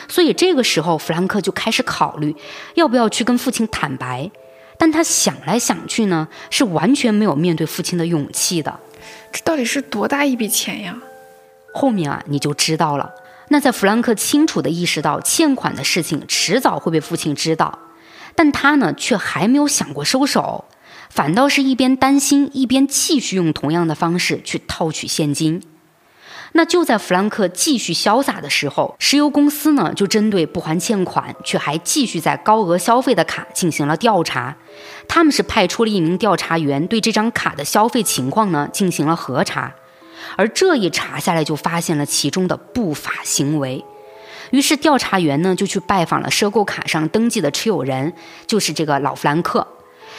[0.09, 2.37] 所以这个时候弗兰克就开始考虑
[2.75, 4.31] 要不要去跟父亲坦白，
[4.77, 8.79] 但他想来想去呢，是完全没有面对父亲的勇气的。
[9.33, 10.95] 这到底是多大一笔钱呀？
[11.73, 13.11] 后面啊，你就知道了。
[13.49, 17.79] 那在弗兰克清楚地意识到欠款的事情迟早会被父亲知道，
[18.35, 20.65] 但他呢却还没有想过收手，
[21.11, 25.63] 反倒是一边担心一边继续用同样的方式去套取现金。
[26.55, 34.57] 那就在弗兰克继续潇洒的时候，石油公司呢就针对不还欠款却还继续在高额消费的卡进行了调查，
[35.09, 39.73] 他们是派出了一名调查员对这张卡的消费情况呢进行了核查。
[40.37, 43.85] 而这一查下来，就发现了其中的不法行为。
[44.51, 48.13] 于是调查员呢就去拜访了赊购卡上登记的持有人，
[48.47, 49.67] 就是这个老弗兰克。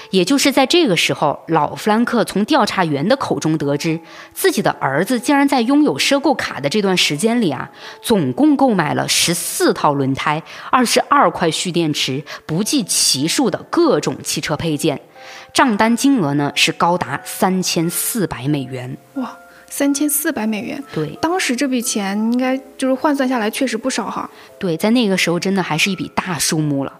[0.09, 3.99] 也就是在这个时候，老弗兰克从调查员的口中得知，
[4.33, 14.99] 自己的儿子竟然在拥有赊购卡的这段时间里啊，总共购买了十四套轮胎、二十二块蓄电池，不计其数的各种汽车配件，
[15.53, 18.97] 账单金额呢是高达三千四百美元。
[19.13, 19.37] 哇！
[19.75, 24.29] 三千四百美元，对，当时这笔钱应该就是换算下来确实不少哈。
[24.59, 26.93] 对，在那个时候真的还是一笔大数目了。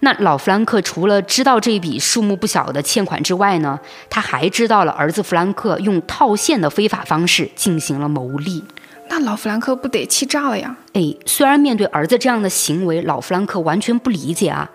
[0.00, 3.80] 那老弗兰克除了知道这笔数目不小的欠款之外呢，
[4.10, 8.62] 他还知道了儿子弗兰克用套现的非法方式进行了牟利。
[9.08, 10.76] 那老弗兰克不得气炸了呀？
[10.92, 14.70] 哎，虽然面对儿子这样的行为，老弗兰克完全不理解啊，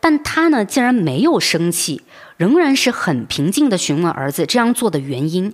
[0.00, 2.00] 但他呢竟然没有生气，
[2.38, 5.52] 仍然是很平静地询问儿子这样做的原因。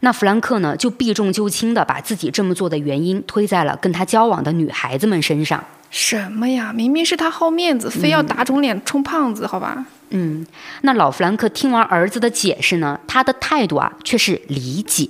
[0.00, 5.62] 那弗兰克呢，就避重就轻的把自己这么做的原因推在了跟他交往的女孩子们身上。
[5.90, 6.72] 什么呀？
[6.72, 9.84] 明明是他好面子，非要打肿脸充胖子，好吧？
[10.10, 10.46] 嗯，
[10.82, 15.08] 那老弗兰克听完儿子的解释呢，他的态度啊却是理解。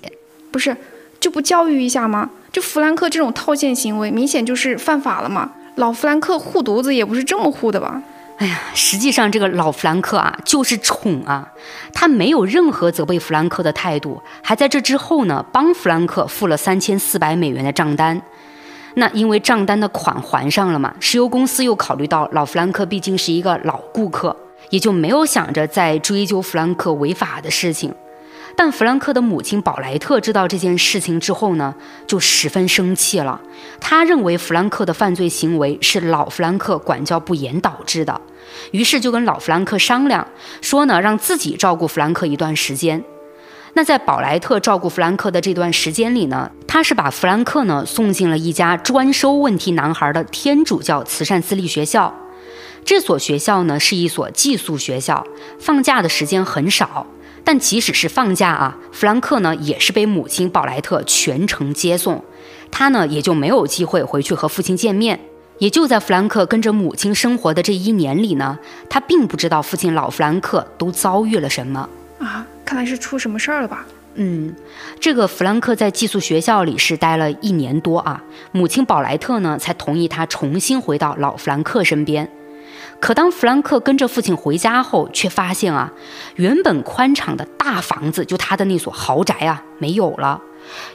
[0.50, 0.76] 不是，
[1.20, 2.30] 就不教育一下吗？
[2.50, 5.52] 就弗兰克这种套现行为，明显就是犯法了嘛。
[5.76, 8.02] 老弗兰克护犊子也不是这么护的吧？
[8.40, 11.52] 哎呀，实际上这个老弗兰克啊，就是宠啊，
[11.92, 18.22] 他没有任何责备弗兰克的态度，还在这之后呢，帮弗兰克付了三千四百美元的账单。
[18.94, 24.34] 那因为账单的款还上了嘛，石油公司又考虑到老弗兰克毕竟是一个老顾客，
[24.70, 27.94] 也就没有想着再追究弗兰克违法的事情。
[28.62, 31.74] 但弗兰克的母亲宝莱特知道这件事情之后呢，
[32.06, 33.40] 就十分生气了。
[33.80, 38.20] 他认为弗兰克的犯罪行为是老弗兰克管教不严导致的，
[38.72, 40.28] 于是就跟老弗兰克商量，
[40.60, 43.02] 说呢让自己照顾弗兰克一段时间。
[43.72, 52.14] 那在宝莱特照顾弗兰克的这段时间里呢，他是把弗兰克呢送进了一家专收问题男孩的天主教慈善私立学校。
[52.84, 55.26] 这所学校呢是一所寄宿学校，
[55.58, 57.06] 放假的时间很少。
[57.44, 62.22] 但即使是放假啊，弗兰克呢也是被母亲宝莱特全程接送，
[62.70, 65.20] 他呢也就没有机会回去和父亲见面。
[65.58, 71.86] 也就在弗兰克跟着母亲生活的这一年里呢，他并不知道父亲老弗兰克都遭遇了什么
[72.18, 72.46] 啊！
[72.64, 73.84] 看来是出什么事儿了吧？
[74.14, 74.54] 嗯，
[74.98, 78.22] 这个弗兰克在寄宿学校里是待了一年多啊，
[78.52, 82.30] 母亲宝莱特呢才同意他重新回到老弗兰克身边。
[83.00, 85.90] 可当弗兰克跟着父亲回家后，却发现啊，
[86.36, 90.40] 原本宽敞的大房子，就他的那所豪宅啊，没有了，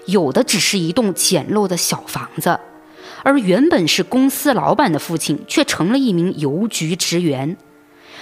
[0.06, 2.60] 有的只是一栋简陋的小房子。
[3.24, 7.58] 而原本是公司老板的父亲，却成了一名邮局职员。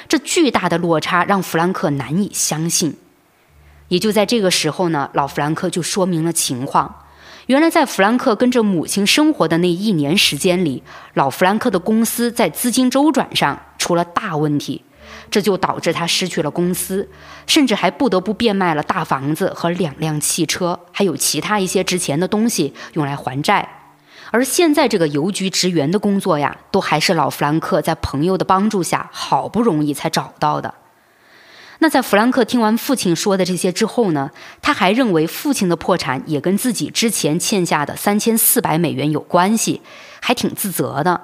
[0.07, 2.95] 这巨大的落差让弗兰克难以相信。
[3.89, 7.02] 也就在这个时候呢，老弗兰克就说明了情况。
[7.47, 10.81] 原来，在弗兰克跟着母亲生活的那一年时间里，
[11.13, 14.81] 老弗兰克的公司在资金周转上出了大问题，
[15.29, 17.09] 这就导致他失去了公司，
[17.45, 23.67] 甚至还不得不变卖了大房子和两辆汽车，还有其他一些值钱的东西用来还债。
[24.31, 30.73] 而现在这个邮局职员的工作呀，都还是老弗兰克在朋友的帮助下好不容易才找到的。
[31.83, 39.81] 那在弗兰克听完父亲说的这些之后呢，他还认为父亲的破产也跟自己之前欠下的三千四百美元有关系，
[40.21, 41.19] 还挺自责的。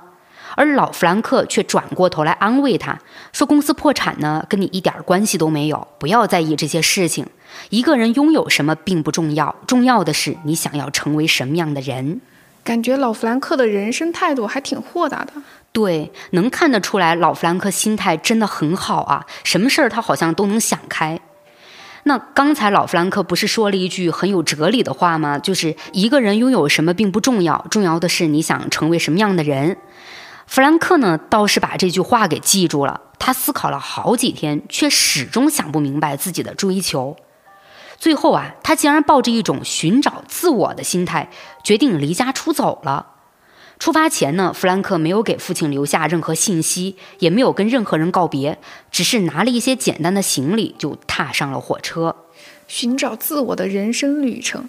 [0.55, 2.99] 而老弗兰克却转过头来安慰他
[3.31, 7.25] 说：“公司破产呢，跟你一点关系都没有，不要在意这些事情。
[7.69, 12.19] 一个人拥有什么并不重要，重要的是你想要成为什么样的人。”
[12.65, 15.31] 感觉老弗兰克的人生态度还挺豁达的。
[15.71, 21.19] 对，能看得出来，老弗兰克心态真的很好啊，什么事儿他好像都能想开。
[22.03, 25.37] 那刚才老弗兰克不是说了一句很有哲理的话吗？
[25.37, 29.77] 就是一个人拥有什么并不重要，重要的是你想成为什么样的人。
[30.47, 33.01] 弗兰克呢，倒是把这句话给记住了。
[33.19, 37.15] 他思考了好几天，却始终想不明白自己的追求。
[37.97, 41.29] 最后啊，他竟然抱着一种寻找自我的心态，
[41.63, 43.05] 决定离家出走了。
[43.79, 48.59] 出发前呢，弗兰克没有给父亲留下任何信息，也没有跟任何人告别，
[48.91, 52.13] 只是拿了一些简单的行李就踏上了火车，
[52.67, 54.67] 寻找自我的人生旅程。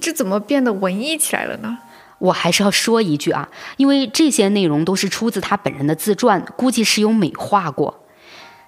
[0.00, 1.78] 这怎么变得文艺起来了呢？
[2.18, 3.48] 我还是要说一句啊，
[3.78, 8.04] 因为这些内容都是出自他本人的自传，估计是有美化过。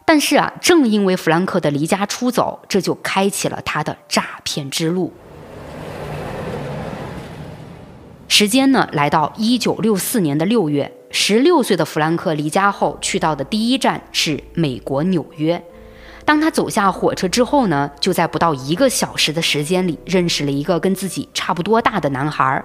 [0.04, 5.12] 但是啊，正因为弗兰克的离家出走，这就开启了他的诈骗之路。
[8.36, 15.62] 时间呢，来到一九六四年的六月，十六岁的弗兰克离家后去到的第一站是美国纽约。
[16.24, 22.64] 当他走下火车之后呢，就在不到一个小时的时间里认识了一个跟自己差不多大的男孩。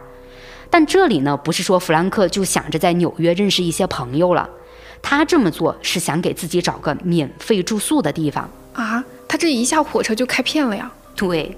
[0.71, 4.49] 但这里呢，不是说弗兰克就想着在纽约认识一些朋友了，
[5.03, 9.05] 他这么做是想给自己找个免费住宿的地方啊。
[9.27, 10.91] 他这一下火车就开片了呀？
[11.15, 11.55] 对。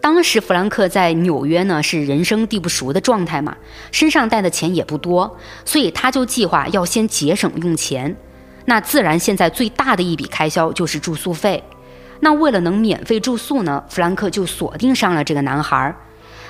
[0.00, 3.54] 当时弗兰克在纽约呢，是人生地不熟的状态嘛，
[3.92, 8.16] 身上带的钱也不多，所以他就计划要先节省用钱。
[8.64, 11.62] 那自然现在最大的一笔开销就是住宿费。
[12.20, 15.94] 那为了能免费住宿呢，弗兰克就锁定上了这个男孩。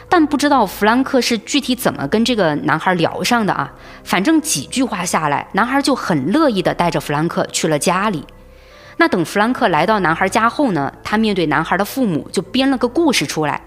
[0.08, 3.72] 但不知道弗兰克是具体怎么跟这个男孩聊上的啊？
[4.02, 8.24] 反正几句话下来，男孩就很乐意的带着弗兰克去了家里。
[9.00, 13.62] 那等弗兰克来到男孩家后呢，他面对男孩的父母就编了个故事出来，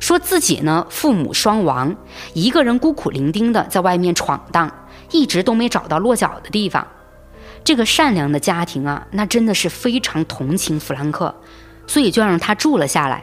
[0.00, 1.94] 说自己呢父母双亡，
[2.32, 4.72] 一个人孤苦伶仃的在外面闯荡，
[5.10, 6.88] 一直都没找到落脚的地方。
[7.62, 11.34] 这个善良的家庭啊，那真的是非常同情弗兰克，
[11.86, 13.22] 所以就让他住了下来。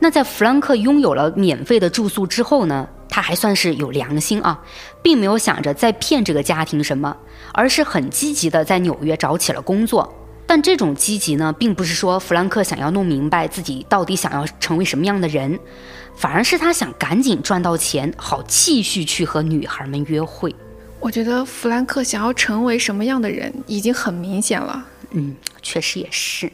[0.00, 4.60] 那在弗兰克拥有了免费的住宿之后呢，他还算是有良心啊，
[5.00, 7.16] 并没有想着再骗这个家庭什么，
[7.52, 10.12] 而是很积极的在纽约找起了工作。
[10.46, 15.58] 但这种积极呢，并不是说弗兰克想要弄明白自己到底想要成为什么样的人，
[16.14, 20.54] 反而是他想赶紧赚到钱，好继续去和女孩们约会。
[21.00, 24.86] 我觉得弗兰克想要成为什么样的人已经很明显了。
[25.10, 26.52] 嗯，确实也是。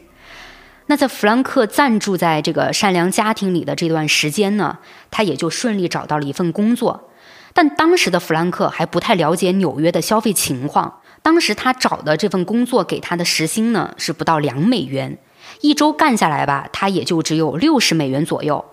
[0.87, 4.79] 那在弗兰克暂住在这个善良家庭里的这段时间呢，
[5.09, 7.09] 他也就顺利找到了一份工作。
[7.53, 11.00] 但当时的弗兰克还不太了解纽约的消费情况。
[11.23, 15.17] 当时他找的这份工作给他的时薪呢是不到两美元，
[15.61, 18.63] 一周干下来吧，他也就只有六十美元左右。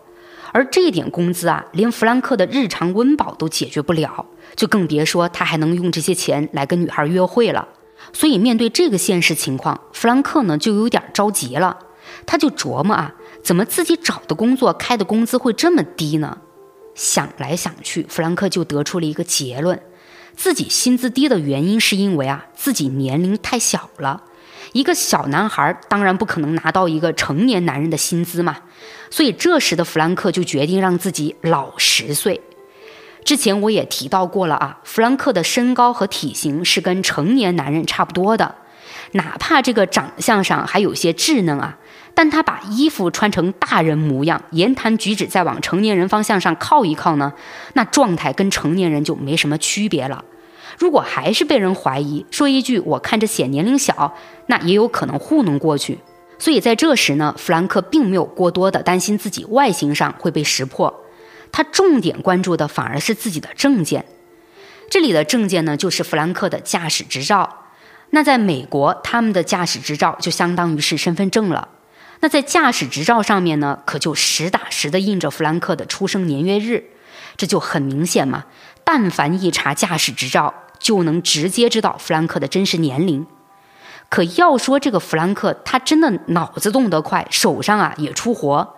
[0.51, 4.25] 而这点工资啊，连弗兰克的日常温饱都解决不了，
[4.57, 7.69] 就更别说他还能用这些钱来跟女孩约会了。
[8.15, 11.77] 所以面对这个现实情况，弗兰克呢就有点着急了。
[12.25, 16.39] 他就琢磨啊，怎么自己找的工作开的工资会这么低呢？
[16.95, 19.79] 想来想去，弗兰克就得出了一个结论：
[20.39, 24.23] 自己薪资低的原因是因为啊，自己年龄太小了。
[24.73, 28.57] 一个小男孩当然不可能拿到一个成年男人的薪资嘛。
[29.11, 32.41] 所以这时的弗兰克就决定让自己老十岁。
[33.25, 38.55] 之前我也提到过了啊，弗兰克的身高和体型是跟成年男人差不多的，
[39.13, 41.79] 哪怕这个长相上还有些稚嫩啊，
[42.15, 47.33] 但他把衣服穿成大人模样，言谈举止再往成年人方向上靠一靠呢，
[47.75, 50.25] 那状态跟成年人就没什么区别了。
[50.79, 54.15] 如果还是被人怀疑，说一句我看着显年龄小，
[54.47, 55.99] 那也有可能糊弄过去。
[56.39, 61.03] 所以在这时呢，弗兰克并没有过多的担心自己外形上会被识破，
[61.51, 64.05] 他重点关注的反而是自己的证件。
[64.89, 67.65] 这里的证件呢，就是弗兰克的驾驶执照。
[68.11, 71.69] 那在美国，他们的驾驶执照就相当于是身份证了。
[72.21, 76.85] 那在驾驶执照上面呢，可就实打实的印着弗兰克的出生年月日，
[77.37, 78.47] 这就很明显嘛。
[78.83, 83.27] 但凡一查驾驶执照，就能直接知道弗兰克的真实年龄。
[84.09, 88.75] 可要说这个弗兰克，他真的脑子动得快，手上啊也出活。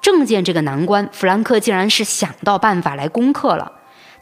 [0.00, 3.72] 证件这个难关，弗兰克竟然是想到办法来攻克了。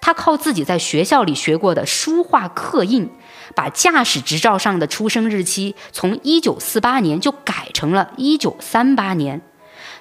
[0.01, 3.09] 他靠自己在学校里学过的书画刻印，
[3.55, 9.41] 把驾驶执照上的出生日期从一九四八年就改成了一九三八年。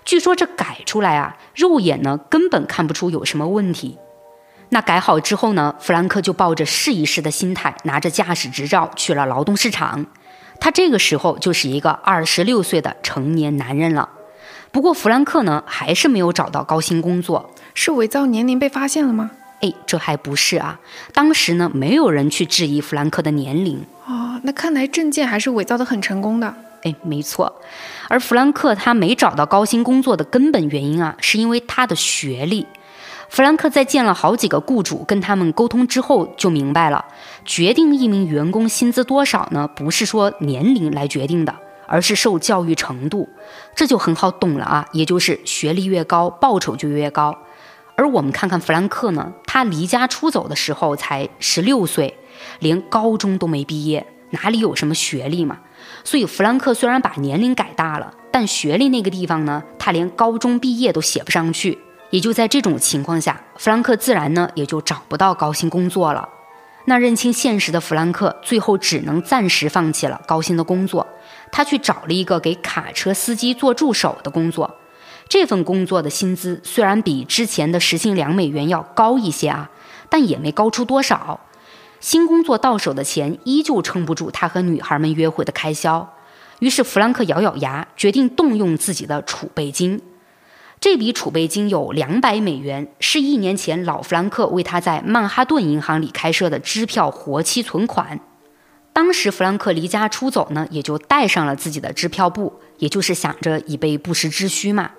[0.05, 3.97] 据说这改出来啊，肉眼呢根本看不出有什么问题。
[4.69, 10.05] 那改好之后呢，弗兰克就抱着试一试的心态，拿着驾驶执照去了劳动市场。
[10.59, 14.09] 他这个时候就是一个二十六岁的成年男人了，
[14.71, 19.31] 不过弗兰克呢还是没有找到高薪工作，是伪造年龄被发现了吗？
[19.61, 20.79] 哎，这还不是啊，
[21.13, 23.83] 当时呢没有人去质疑弗兰克的年龄。
[24.05, 26.53] 哦，那看来证件还是伪造的很成功的。
[26.83, 27.61] 哎，没错，
[28.07, 32.67] 而弗兰克他没找到高薪工作的根本原因啊，是因为他的学历。
[33.29, 37.03] 弗兰克在见了好几个雇主，跟他们沟通之后，就明白了，
[37.43, 39.67] 决定一名员工薪资多少呢？
[39.75, 41.53] 不是说年龄来决定的，
[41.87, 43.27] 而是受教育程度。
[43.75, 47.37] 这就很好懂了啊，也就是学历越高，报酬就越高。
[47.97, 52.15] 而我们看看弗兰克呢，他离家出走的时候才十六岁，
[52.59, 55.57] 连高中都没毕业，哪里有什么学历嘛？
[56.03, 61.79] 所以弗兰克虽然把年龄改大了，但学历那个地方呢，他连高中毕业都写不上去。
[62.11, 66.29] 也就在这种情况下，弗兰克自然呢也就找不到高薪工作了。
[66.85, 71.05] 那认清现实的弗兰克，最后只能暂时放弃了高薪的工作，
[71.51, 74.73] 他去找了一个给卡车司机做助手的工作。
[75.29, 79.69] 这份工作的薪资虽然比之前的时薪两美元要高一些啊，
[80.09, 81.39] 但也没高出多少。
[81.99, 86.13] 新工作到手的钱依旧撑不住他和女孩们约会的开销，
[86.59, 90.01] 于是弗兰克咬咬牙，决定动用自己的储备金。
[90.79, 98.19] 这笔储备金有两百美元，是一年前老弗兰克为他在曼哈顿银行里开设的支票活期存款。
[98.93, 104.91] 当时弗兰克离家出走呢，也就带上了自己的支票簿，也就是想着以备不时之需嘛。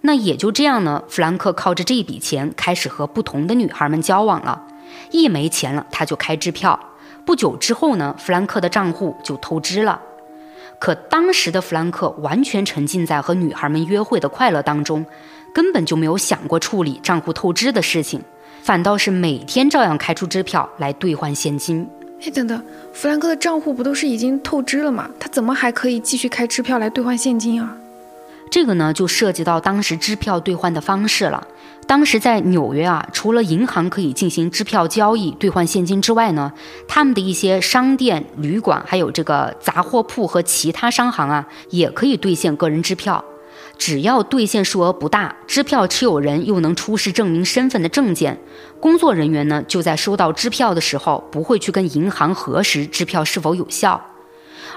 [0.00, 4.62] 那也就这样呢，弗兰克靠着这笔钱开始和不同的女孩们交往了。
[5.10, 6.78] 一没钱了，他就开支票。
[7.24, 10.00] 不久之后呢，弗兰克的账户就透支了。
[10.78, 15.04] 可当时的弗兰克完全沉浸在和女孩们约会的快乐当中，
[15.52, 18.22] 根本就没有想过处理账户透支的事情，
[18.62, 21.88] 反倒是每天照样开出支票来兑换现金。
[22.22, 25.10] 哎，等等，弗兰克的账户不都是已经透支了吗？
[25.18, 27.76] 他怎么还可以继续开支票来兑换现金啊？
[28.50, 31.46] 这个呢，就涉及到当时支票兑换的方式了。
[31.86, 36.52] 当时在纽约啊，除了银行可以进行支票交易兑换现金之外呢，
[36.86, 43.24] 他们的一些商店、旅馆，还有这个杂货铺和其他商行啊，也可以兑现个人支票。
[43.78, 48.38] 只要兑现数额不大，支票持有人又能出示证明身份的证件，
[48.80, 54.04] 工作人员呢就在收到支票的时候，不会去跟银行核实支票是否有效。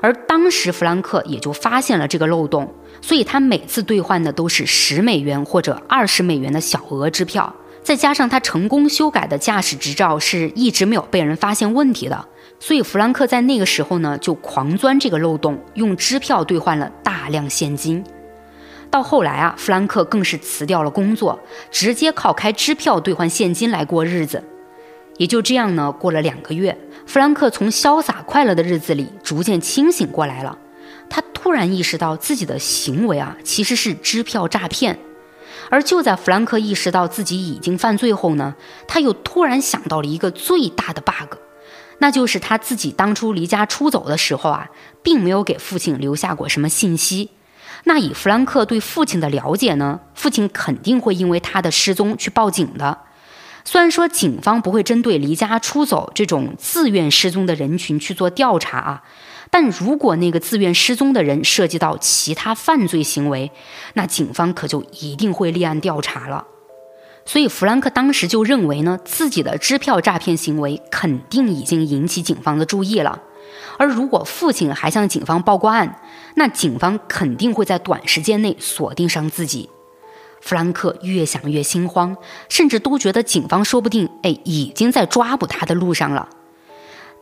[0.01, 2.73] 而当时弗兰克也就发现了这个漏洞。
[3.01, 12.25] 所以他每次兑换的都是十美元或者二十美元的小额支票，再加上他成功修改的驾驶执照是一直没有被人发现问题的，
[12.59, 18.03] 所以弗兰克在那个时候呢，就狂钻这个漏洞，用支票兑换了大量现金。
[18.91, 21.39] 到后来啊，弗兰克更是辞掉了工作，
[21.71, 24.43] 直接靠开支票兑换现金来过日子。
[25.17, 30.57] 也就这样呢，过了两个月，弗兰克从潇洒快乐的日子里逐渐清醒过来了。
[31.41, 34.99] 突然意识到自己的行为啊，其实是支票诈骗。
[35.71, 38.53] 而就在弗兰克意识到自己已经犯罪后呢，
[38.87, 41.37] 他又突然想到了一个最大的 bug，
[41.97, 44.69] 那就是他自己当初离家出走的时候啊，
[45.01, 47.31] 并没有给父亲留下过什么信息。
[47.85, 52.99] 那以弗兰克对父亲的了解呢，父亲肯定会因为他的失踪去报警的。
[53.65, 59.03] 虽然说警方不会针对离家出走这种自愿失踪的人群去做调查啊，
[59.51, 63.51] 但如果那个自愿失踪的人涉及到其他犯罪行为，
[63.93, 66.47] 那警方可就一定会立案调查了。
[67.25, 73.21] 所以弗兰克当时就认为呢，自己的支票诈骗行为肯定已经引起警方的注意了。
[73.77, 75.99] 而如果父亲还向警方报过案，
[76.35, 79.69] 那警方肯定会在短时间内锁定上自己。
[80.39, 82.15] 弗兰克越想越心慌，
[82.49, 86.27] 甚至都觉得警方说不定哎已经在抓捕他的路上了。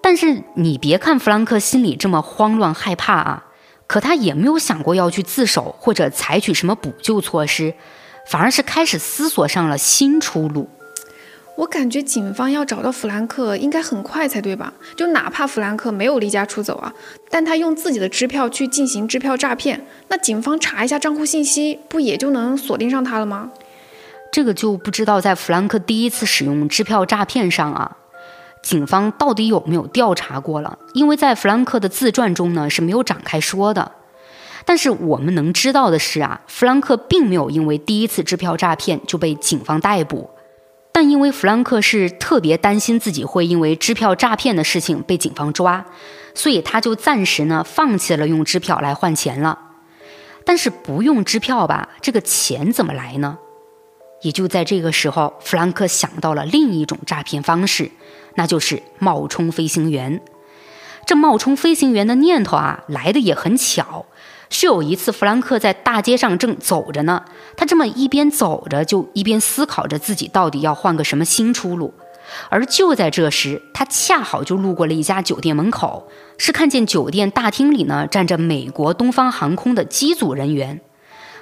[0.01, 3.45] 但是你别看弗兰克心里这么慌乱害怕啊，
[3.87, 7.73] 可他也没有想过要去自首或者采取什么补救措施，
[8.27, 10.69] 反而是开始思索上了新出路。
[11.57, 14.73] 我感觉警方要找到弗兰克应该很快才对吧？
[14.95, 16.93] 就哪怕弗兰克没有离家出走啊，
[17.29, 23.51] 但他用自己的支票去进行支票诈骗，那警方查一下账户信息，不也就能锁定上他了吗？
[24.31, 27.97] 这个就不知道在弗兰克第一次使用支票诈骗上啊，
[28.61, 30.77] 警方到底有没有调查过了？
[30.93, 33.91] 因为在弗兰克的自传中呢是没有展开说的。
[34.65, 40.29] 但是我们能知道的是啊，弗兰克并没有因为第一次支票诈骗就被警方逮捕。
[40.91, 45.85] 但因为弗兰克是特别担心自己会因为支票诈骗的事情被警方抓，
[46.35, 49.57] 所以他就暂时呢放弃了用支票来换钱了。
[50.45, 53.37] 但是不用支票吧，这个钱怎么来呢？
[54.21, 57.89] 也就在这个时候，弗兰克想到了另一种诈骗方式，
[58.39, 60.21] 那就是冒充飞行员。
[61.05, 64.05] 这冒充飞行员的念头啊，来的也很巧。
[64.49, 67.25] 是有一次，弗兰克在大街上正走着呢，
[67.57, 71.93] 他这么一边走着，就一边思考着自己到底要换个什么新出路。
[72.47, 80.79] 而就在这时，他恰好就路过了一家酒店门口，是看见酒店大厅里呢站着美国东方航空的机组人员。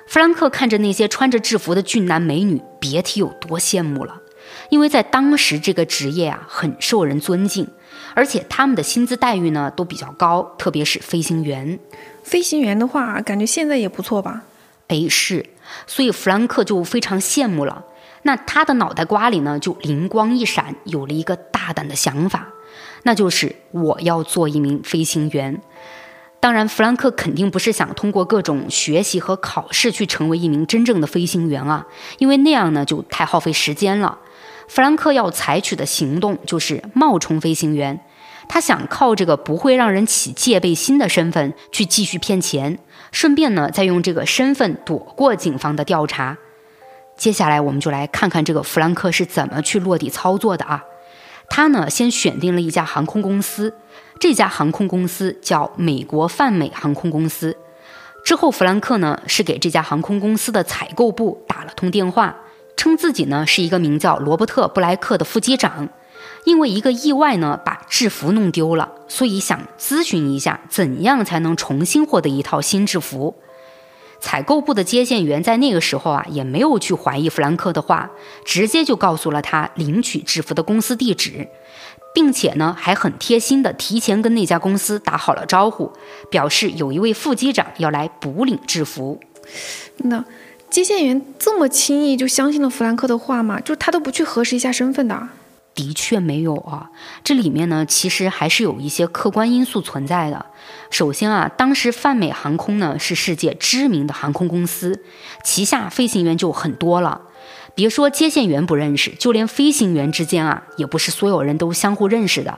[0.07, 4.21] 弗兰克看着那些穿着制服的俊男美女，别提有多羡慕了，
[4.69, 7.67] 因为在当时这个职业啊很受人尊敬，
[8.13, 11.79] 而且他们的薪资待遇呢都比较高，特别是飞行员。
[12.23, 14.43] 飞行员的话，感觉现在也不错吧？
[14.87, 15.45] 哎，是，
[15.85, 17.85] 所以弗兰克就非常羡慕了。
[18.23, 22.47] 那他的脑袋瓜里呢，就灵光一闪，有了一个大胆的想法，
[23.03, 25.61] 那就是我要做一名飞行员。
[26.39, 31.87] 当然，弗兰克肯定不是想通过各种学习和考试去成为一名真正的飞行员啊，
[32.17, 34.19] 因为那样呢就太耗费时间了。
[34.67, 37.99] 弗兰克要采取的行动就是冒充飞行员。
[38.49, 42.79] 他想靠这个不会让人起戒备心的身份去继续骗钱，
[43.11, 46.37] 顺便呢再用这个身份躲过警方的调查。
[47.17, 50.83] 接下来我们就来看看这个弗兰克是怎么去落地操作的啊。
[51.49, 53.73] 他呢先选定了一家航空公司，
[54.19, 57.57] 这家航空公司叫美国泛美航空公司。
[58.23, 62.35] 之后弗兰克呢是给这家航空公司的采购部打了通电话，
[62.77, 65.89] 称自己呢是一个名叫罗伯特布莱克的副机长。
[66.45, 73.35] 因为一个意外呢，把制服弄丢了，所以想咨询一下，怎样才能重新获得一套新制服。
[74.21, 78.09] 采购部的接线员在那个时候啊，也没有去怀疑弗兰克的话，
[78.45, 81.49] 直接就告诉了他领取制服的公司地址，
[82.15, 85.91] 并且呢，还很贴心的提前跟那家公司打好了招呼，
[86.31, 89.19] 表示有一位副机长要来补领制服。
[89.97, 90.23] 那
[90.69, 93.59] 接线员这么轻易就相信了弗兰克的话吗？
[93.59, 95.29] 就他都不去核实一下身份的？
[95.73, 96.89] 的确没有啊，
[97.23, 100.45] 这里面呢其实还是有一些客观因素存在的。
[100.89, 105.03] 首先啊，当时泛美航空呢是世界知名的航空公司，
[105.43, 107.21] 旗下飞行员就很多了。
[107.75, 112.57] 别说接线员不认识，就连飞行员之间啊，也不是所有人都相互认识的。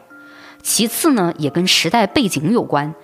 [0.64, 2.96] 其次呢，也跟时代背景有关。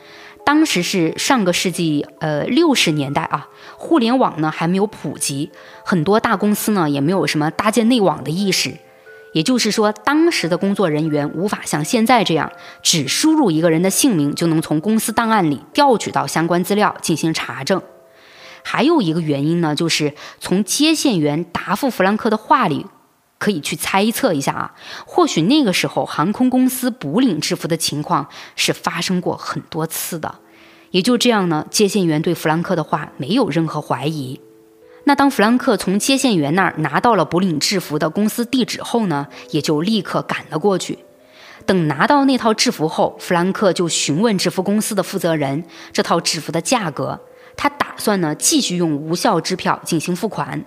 [0.46, 5.52] 当时是上个世纪呃六十年代啊，互联网呢还没有普及，
[5.84, 8.76] 很多大公司呢也没有什么搭建内网的意识。
[9.34, 12.50] 也就是说，当时的工作人员无法像现在这样，
[12.82, 17.82] 只输入一个人的姓名就能从公司档案里调取到相关资料进行查证。
[18.64, 22.86] 还有一个原因呢，就是从接线员答复弗兰克的话里，
[23.38, 24.75] 可以去猜测一下啊，
[25.05, 30.36] 或许那个时候航空公司补领制服的情况是发生过很多次的。
[30.91, 34.39] 也就这样呢，接线员对弗兰克的话没有任何怀疑。
[35.03, 40.99] 那当弗兰克从接线员那儿拿到了补领制服的公司地址后呢，也就立刻赶了过去。
[41.65, 47.19] 等拿到那套制服后，弗兰克就询问制服公司的负责人这套制服的价格。
[47.57, 50.63] 他打算呢继续用无效支票进行付款。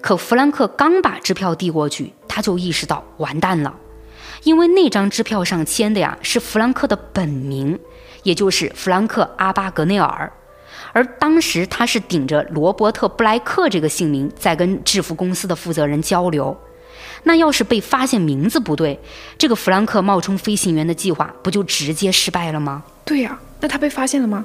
[0.00, 3.74] 可弗兰克刚把支票递过去，他就意识到完蛋了，
[4.42, 7.78] 因为那张支票上签的呀是弗兰克的本名，
[8.22, 10.32] 也就是弗兰克·阿巴格内尔。
[10.92, 16.58] 而当时他是顶着罗伯特·布莱克这个姓名在跟制服公司的负责人交流，
[17.24, 18.98] 那要是被发现名字不对，
[19.38, 22.82] 这个弗兰克冒充飞行员的计划不就直接失败了吗？
[23.04, 24.44] 对呀，那他被发现了吗？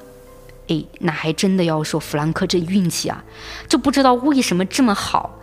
[0.67, 3.23] 哎，那还真的要说弗兰克这运气啊，
[3.67, 5.39] 就不知道为什么这么好。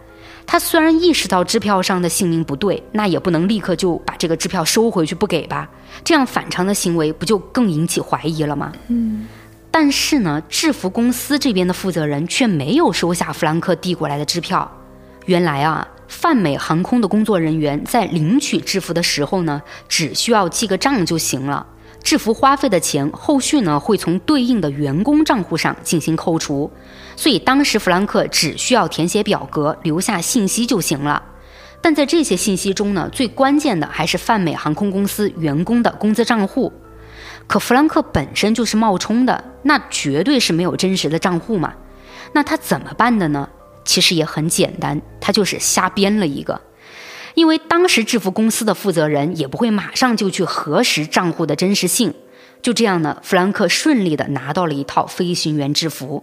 [0.46, 5.68] 他虽然意识到支票上的姓名不对，那也不能立刻就把这个支票收回去不给吧？
[6.04, 8.72] 这样反常的行为不就更引起怀疑了吗？
[8.88, 9.26] 嗯。
[9.70, 14.70] 但是呢，制服公司这边的负责人却没有收下弗兰克递过来的支票。
[15.24, 21.66] 原来啊，泛美航空的工作人员在领取制服的时候呢，只需要记个账就行了。
[22.02, 26.70] 制服花费的钱，后续呢会从对应的员工账户上进行扣除。
[27.16, 31.22] 所以当时弗兰克只需要填写表格，留下信息就行了。
[31.80, 36.72] 但在这些信息中呢，最关键的还是泛美航空公司员工的工资账户。
[37.46, 41.74] 可弗兰克本身就是冒充的，那绝对是没有真实的账户嘛。
[42.32, 43.48] 那他怎么办的呢？
[43.84, 46.60] 其实也很简单，他就是瞎编了一个。
[47.34, 52.14] 因为当时制服公司的负责人也不会马上就去核实账户的真实性。
[52.62, 56.22] 就这样呢，弗兰克顺利的拿到了一套飞行员制服。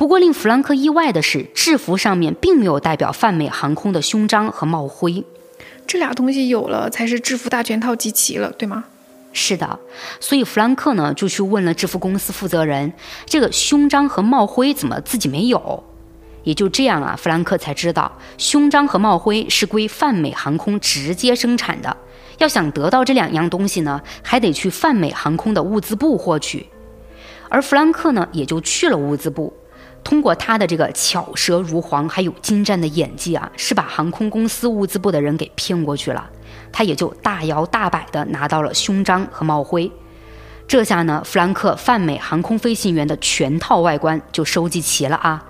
[0.00, 5.22] 不过令弗兰克意外的是，制服上面并没有代表泛美航空的胸章和帽徽。
[5.86, 8.84] 这俩东西有了，才是制服大全套集齐了，对吗？
[9.34, 9.78] 是的，
[10.18, 12.90] 所以弗兰克呢就去问了制服公司负责人，
[13.26, 15.84] 这个胸章和帽徽怎么自己没有？
[16.44, 21.94] 也就这样啊，弗兰克才知道胸章和帽徽是归泛美航空直接生产的。
[22.38, 26.66] 要想得到这两样东西呢，还得去泛美航空的物资部获取。
[27.50, 29.52] 而弗兰克呢，也就去了物资部。
[30.02, 36.28] 通过他的这个巧舌如簧，还有精湛的演技啊，是把航空公司物资部的人给骗过去了。
[36.72, 39.90] 他也就大摇大摆地拿到了胸章和帽徽。
[40.66, 45.44] 这下呢，弗兰克泛美航空飞行员的全套外观就收集齐了啊。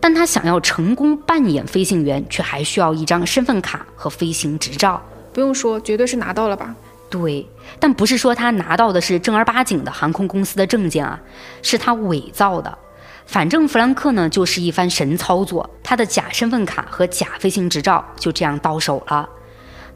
[0.00, 5.02] 但他想要成功扮演飞行员，却还需要一张身份卡和飞行执照。
[5.32, 6.74] 不用说，绝对是拿到了吧？
[7.08, 7.46] 对，
[7.78, 11.20] 但不是说他拿到的是正儿八经的航空公司的证件啊，
[11.62, 12.78] 是他伪造的。
[13.26, 19.28] 反正弗兰克呢，就是一番神操作，他的假身份卡和假飞行执照就这样到手了。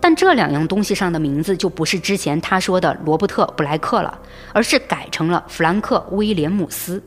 [0.01, 4.19] 但这两样东西上的名字就不是之前他说的罗伯特·布莱克了，
[4.53, 7.03] 而是改成了弗兰克·威廉姆斯。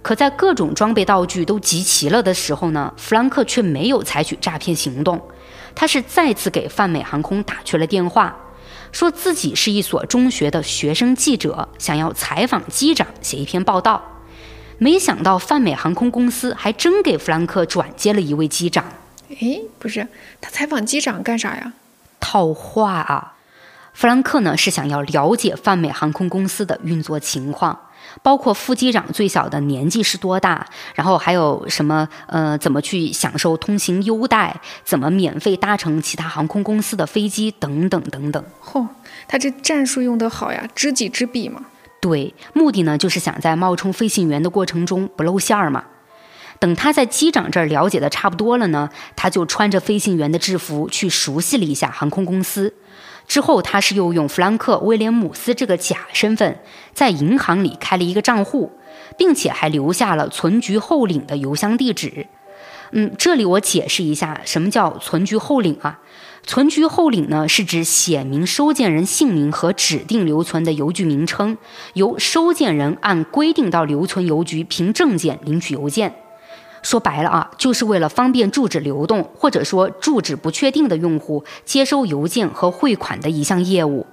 [0.00, 5.20] 可在各种装备道具都集齐了的时候呢，弗兰克却没有采取诈骗行动。
[5.74, 8.36] 他是再次给泛美航空打去了电话，
[8.92, 14.17] 说自己是一所中学的学生记者，想要采访机长，写一篇报道。
[14.78, 18.84] 没想到泛美航空公司还真给弗兰克转接了一位机长。
[19.40, 20.06] 诶，不是，
[20.40, 21.72] 他采访机长干啥呀？
[22.20, 23.34] 套话啊！
[23.92, 27.80] 弗兰克呢是想要了解泛美航空公司的运作情况。
[28.22, 38.42] 包括副机长最小的年纪是多大，然后还有什么呃，怎么去享受通行优待，怎么免费搭乘其他航空公司的飞机等等等等。
[38.64, 38.86] 嚯，
[39.28, 41.66] 他这战术用得好呀，知己知彼嘛。
[42.00, 45.84] 对，目的呢就是想在冒充飞行员的过程中不露馅儿嘛。
[46.60, 52.74] 等他在机长这儿了解的差不多了呢，他就穿着飞行员的制服去熟悉了一下航空公司。
[53.28, 56.58] 之后，他是又用弗兰克·威廉姆斯这个假身份，
[56.94, 58.72] 在银行里开了一个账户，
[59.16, 62.26] 并且还留下了存局后领的邮箱地址。
[62.92, 66.00] 嗯，这里我解释一下，什么叫存局后领啊？
[66.44, 71.58] 存局后领呢，是指写明收件人姓名和指定留存的邮局名称，
[71.92, 76.14] 由收件人按规定到留存邮局凭证件领取邮件。
[76.82, 84.06] 说白了啊，就是为了方便住址流动，或者说住址不确定的用户接收邮件和汇款的一项业务。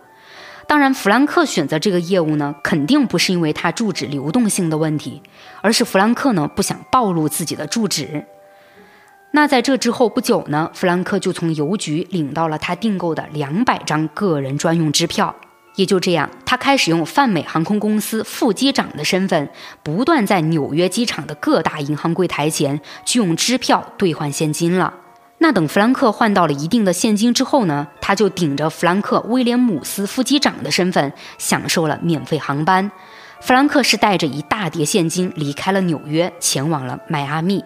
[0.67, 5.21] 当然，弗兰克选择这个业务呢，肯定不是因为他住址流动性的问题，
[5.61, 8.25] 而是弗兰克呢不想暴露自己的住址。
[9.35, 15.35] 那在这之后不久呢，弗兰克就从邮局领到了他订购的两百张个人专用支票。
[15.75, 19.49] 也就这样，他开始用泛美航空公司副机长的身份，
[19.83, 24.93] 不断在纽约机场的各大银行柜台前去用支票兑换现金了。
[25.39, 32.89] 那等弗兰克换到了一定的现金之后呢，他就顶着弗兰克威廉姆斯副机长的身份，享受了免费航班。
[33.41, 37.61] 弗兰克是带着一大叠现金离开了纽约，前往了迈阿密。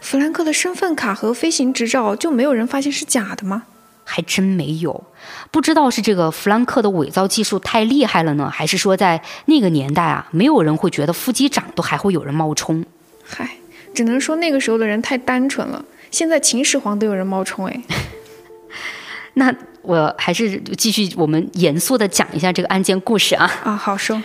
[0.00, 3.64] 弗兰克的身份卡和飞行执照就没有人发现是假的吗？
[4.10, 5.04] 还真没有，
[5.50, 12.82] 不知道是这个弗兰克的伪造技术太厉害了呢，还是说在那个年代啊，没有人会觉得副机长都还会有人冒充？
[13.22, 13.58] 嗨，
[13.94, 15.84] 只能说那个时候的人太单纯了。
[16.10, 17.82] 现在秦始皇都有人冒充哎。
[19.34, 23.44] 那我还是继续我们严肃的讲一下这个案件故事啊。
[23.62, 24.22] 啊，好说。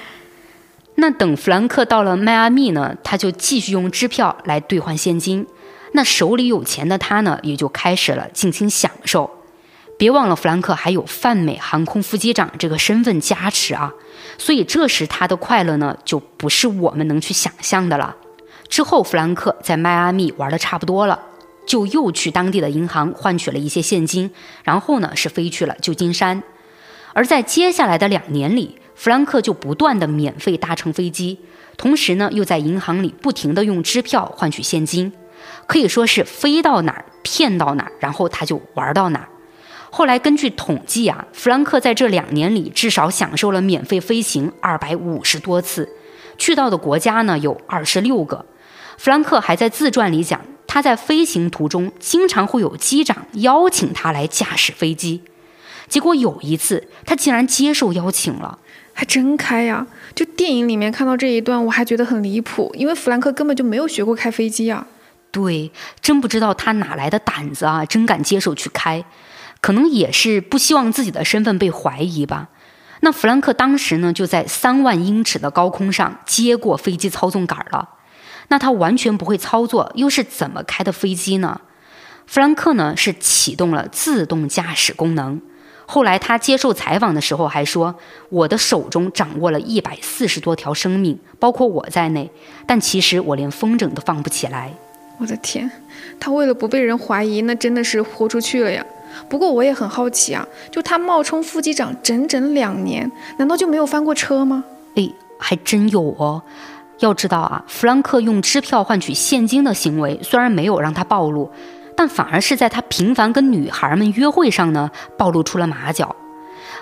[0.95, 5.45] 那等弗兰克到了迈阿密呢，他就继续用支票来兑换现金。
[5.93, 9.29] 那手里有钱的他呢，也就开始了尽情享受。
[9.97, 13.93] 别忘了，弗兰克还有泛美航空副机长这个身份加持啊，
[14.37, 18.15] 所以这时他的快乐呢，就不是我们能去想象的了。
[18.67, 21.19] 之后，弗兰克在迈阿密玩的差不多了，
[21.67, 24.31] 就又去当地的银行换取了一些现金，
[24.63, 26.41] 然后呢是飞去了旧金山。
[27.13, 31.39] 而在接下来的两年里，弗兰克就不断的免费搭乘飞机，
[31.77, 35.11] 同时呢又在银行里不停的用支票换取现金，
[35.67, 39.29] 可以说是飞到哪儿骗到哪儿，然后他就玩到哪儿。
[39.89, 45.87] 后来根据统计啊，弗兰克在这两年里至少享受了免费飞行二百五十多次，
[46.37, 48.45] 去到的国家呢有二十六个。
[48.97, 55.21] 弗兰克还在自传里讲，他在飞行途中经常会有机长邀请他来驾驶飞机，
[55.87, 58.57] 结果有一次他竟然接受邀请了，
[58.93, 59.85] 还真开呀！
[60.15, 64.85] 就电影里面看到这一段，我还觉得很离谱，因为弗兰克根本就没有学过开飞机啊。
[65.31, 69.03] 对，真不知道他哪来的胆子啊，真敢接手去开。
[69.59, 72.49] 可能也是不希望自己的身份被怀疑吧。
[72.99, 77.89] 那弗兰克当时呢，就在三万英尺的高空上接过飞机操纵杆了。
[78.49, 81.61] 那他完全不会操作，又是怎么开的飞机呢？
[82.27, 85.41] 弗兰克呢是启动了自动驾驶功能。
[85.93, 87.93] 后来他接受采访的时候还说
[88.29, 92.27] ：“我的手中掌握了一百四十多条生命，包括我在内。
[92.65, 94.73] 但其实我连风筝都放不起来。”
[95.21, 95.69] 我的天，
[96.19, 98.83] 他为了不被人怀疑，那真的是豁出去了呀。
[99.29, 104.63] 不过我也很好奇啊，就他冒充副机长整整两年，难道就没有翻过车吗？
[104.95, 106.41] 哎，还真有哦。
[107.01, 111.51] 要知道啊，弗兰克用支票换取现金的行为，虽然没有让他暴露，
[111.95, 116.15] 但反而是在他频繁跟女孩们约会上呢，暴露出了马脚。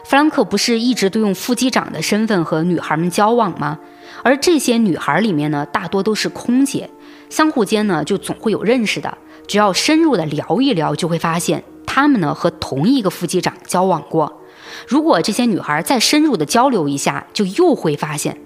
[0.03, 3.77] 弗兰克不是一直都用副机长的身份和女孩们交往吗？
[4.23, 6.89] 而这些女孩里面呢，大多都是空姐，
[7.29, 9.17] 相互间呢就总会有认识的。
[9.47, 11.63] 只要深入的聊一聊，就会发现。
[11.85, 14.41] 他们呢和同一个副机长交往过，
[14.87, 18.37] 如果这些女孩再深入的交流一下，就又会发现，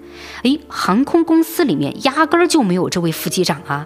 [0.43, 3.86] 哎，航空公司里面压根儿就没有这位副机长啊。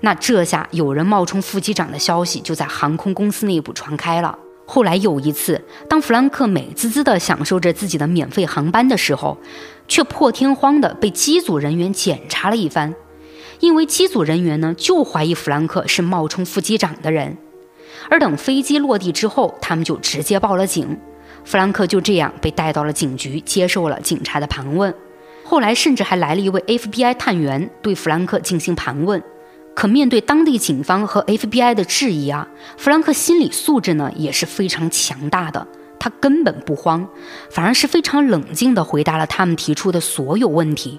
[0.00, 4.38] 那这下有人冒充副机长的消息就在航空公司内部传开了。
[4.66, 9.38] 后来有一次，当弗兰克美滋滋地享受着自己的免费航班的时候，
[9.86, 12.92] 却破天荒地被机组人员检查了一番，
[13.60, 17.38] 因为机组人员呢就怀疑弗兰克是冒充副机长的人。
[18.10, 20.98] 而等飞机落地之后，他们就直接报了警。
[21.44, 24.92] 弗兰克就这样被带到了警局，接受了警察的盘问。
[25.44, 29.22] 后来甚至还来了一位 FBI 探员对弗兰克进行盘问。
[29.76, 32.48] 可面对当地警方和 FBI 的质疑啊，
[32.78, 35.66] 弗兰克心理素质呢也是非常强大的，
[35.98, 37.06] 他根本不慌，
[37.50, 40.98] 反而是非常冷静地回答了他们提出的所有问题。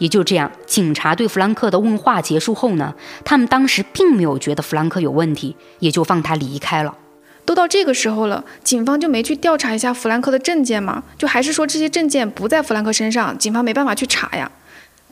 [0.00, 2.92] 也就这样，警察对弗兰克的问话结束后呢，
[3.24, 6.96] 他们当时并没有觉得弗兰克有问题，也就放他离开了。
[7.44, 11.04] 都到这个时候了，警方就没去调查一下弗兰克的证件吗？
[11.16, 14.50] 就还是说这些证件不在弗兰克身上，警方没办法去查呀？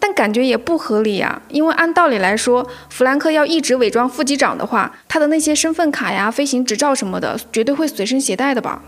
[0.01, 8.83] 但感觉也不合理呀，因为按道理来说，弗兰克要一直伪装副机长的话，他的那些身份卡呀、飞行执照什么的，绝对会随身携带的吧？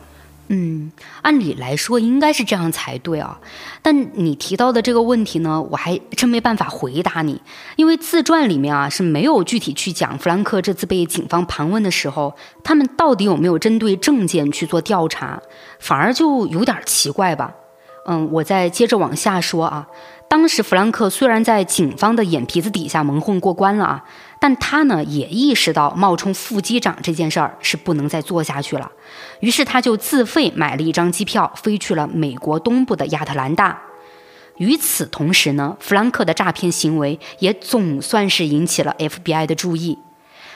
[0.48, 0.90] 嗯，
[1.22, 3.38] 按理来说应该是这样才对啊，
[3.80, 7.40] 但你提到的这个问题呢，我还真没办法回答你，
[7.76, 12.34] 因为自传里面啊是没有具体去讲弗兰克这次被警方盘问的时候，
[12.64, 15.40] 他们到底有没有针对证件去做调查，
[15.78, 17.54] 反而就有点奇怪吧。
[18.06, 19.86] 嗯，我再接着往下说啊。
[20.32, 24.04] 当时弗兰克虽然在警方的眼皮子底下蒙混过关了啊，
[24.40, 28.90] 但他呢也意识到冒充副机长这件事儿是不能再做下去了，
[29.40, 33.78] 于是他就自费买了一张机票飞去了美国东部的亚特兰大。
[34.56, 39.98] 与此同时呢，弗兰克的诈骗行为也总算是引起了 FBI 的注意。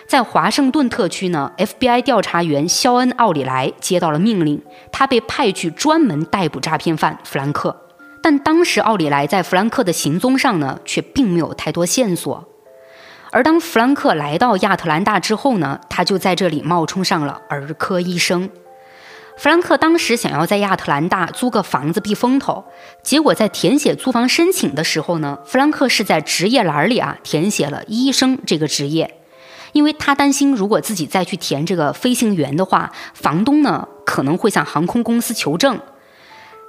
[0.08, 7.82] 在华盛顿特区呢，FBI 调查员肖恩·奥里莱接到了命令，他被派去专门逮捕诈骗犯弗兰克。
[8.26, 12.44] 但当时奥里莱在弗兰克的行踪上呢，却并没有太多线索。
[13.30, 18.50] 而当弗兰克来到亚特兰大之后呢，他就在这里冒充上了儿科医生。
[19.36, 22.64] 弗兰克当时想要在亚特兰大租个房子避风头，
[23.00, 29.20] 结果在填写租房申请的时候呢，弗兰克是在职业栏里啊填写了医生这个职业，
[29.70, 35.78] 因为他担心如果自己再去填这个飞行员的话，房东呢可能会向航空公司求证。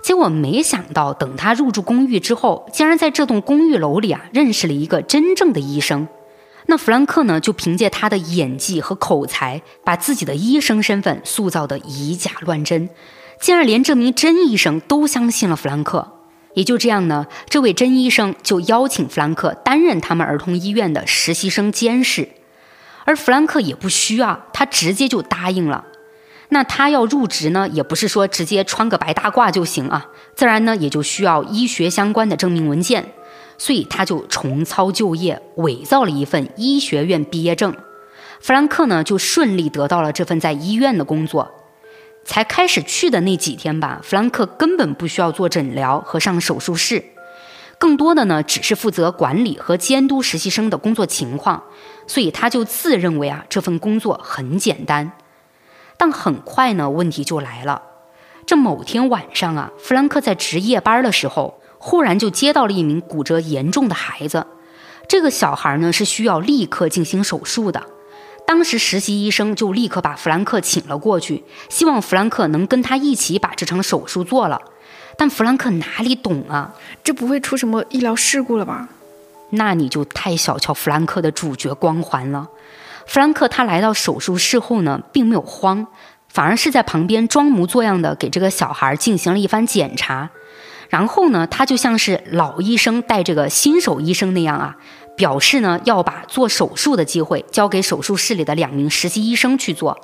[0.01, 6.07] 结果没想到，等他入住公寓之后，竟然在这栋公寓楼里啊认识了一个真正的医生。
[6.67, 12.89] 那弗兰克呢，就凭借他的演技和口才，把自己的医生身份塑造得以假乱真，
[13.39, 16.13] 竟然连这名真医生都相信了弗兰克。
[16.53, 22.29] 也就这样呢，这位真医生就邀请弗兰克担任他们儿童医院的实习生监视，
[23.05, 25.85] 而弗兰克也不虚啊，他直接就答应了。
[26.49, 33.13] 那他要入职呢，也不是说直接穿个白大褂就行啊，自然呢也就需要医学相关的证明文件。
[33.59, 37.75] 所以他就重操旧业，伪造了一份医学院毕业证。
[38.39, 41.51] 弗兰克呢就顺利得到了这份在医院的工作。
[42.23, 47.03] 才开始去的那几天吧，弗兰克根本不需要做诊疗和上手术室，
[47.79, 51.63] 更多的呢只是负责管理和监督实习生的工作情况。
[52.05, 55.11] 所以他就自认为啊这份工作很简单。
[55.97, 57.81] 但很快呢问题就来了。
[58.45, 61.59] 这某天晚上啊，弗兰克在值夜班的时候。
[61.79, 64.47] 忽然就接到了一名骨折严重的孩子，
[65.07, 67.83] 这个小孩呢是需要立刻进行手术的。
[68.47, 74.59] 当时实习医生就立刻把弗兰克请了过去，希望弗兰克能跟他一起把这场手术做了。
[75.15, 76.73] 但弗兰克哪里懂啊？
[77.03, 78.89] 这不会出什么医疗事故了吧？
[79.51, 82.49] 那你就太小瞧弗兰克的主角光环了。
[83.07, 85.87] 弗兰克他来到手术室后呢，并没有慌，
[86.27, 90.29] 反而是在旁边装模作样的给这个小孩进行了一番检查。
[90.89, 94.75] 然后呢，他就像是老医生带这个新手医生那样啊，
[95.15, 99.97] 表示呢要把做手术的机会交给手术室里的两名实习医生去做。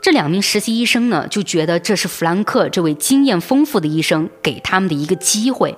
[0.00, 5.76] 这两名实习医生呢就觉得这是弗兰克这位经验丰富的医生给他们的一个机会。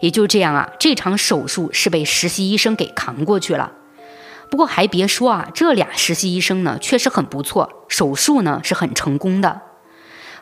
[0.00, 3.72] 也就这样啊，这场手术是被实习医生给扛过去了。
[4.50, 9.60] 不过还别说啊，这俩实习医生呢确实很不错，手术呢是很成功的。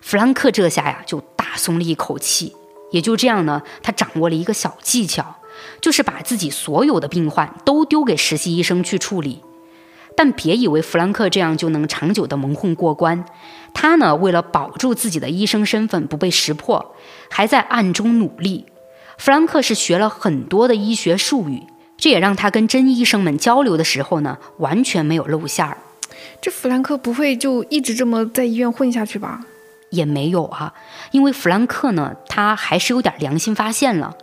[0.00, 2.54] 弗兰克这下呀就大松了一口气。
[2.90, 5.36] 也就这样呢，他掌握了一个小技巧，
[5.80, 9.42] 就是把自己所有的病患都丢给实习医生去处理。
[10.14, 13.24] 但别以为弗兰克这样就能长久的蒙混过关，
[13.72, 16.94] 他呢为了保住自己的医生身份不被识破，
[17.30, 18.66] 还在暗中努力。
[19.16, 21.62] 弗兰克是学了很多的医学术语，
[22.02, 25.78] 这也让他跟真医生们交流的时候呢，完全没有露馅儿。
[26.40, 29.38] 这弗兰克不会就一直这么在医院混下去吧？
[29.90, 30.74] 也没有啊，
[31.12, 34.16] 因为弗兰克呢，他还是有点良心发现了。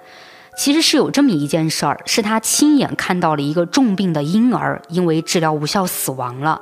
[0.58, 6.62] 其实是有这么一件事儿，是他亲眼看到了一个重病的婴儿因为治疗无效死亡了。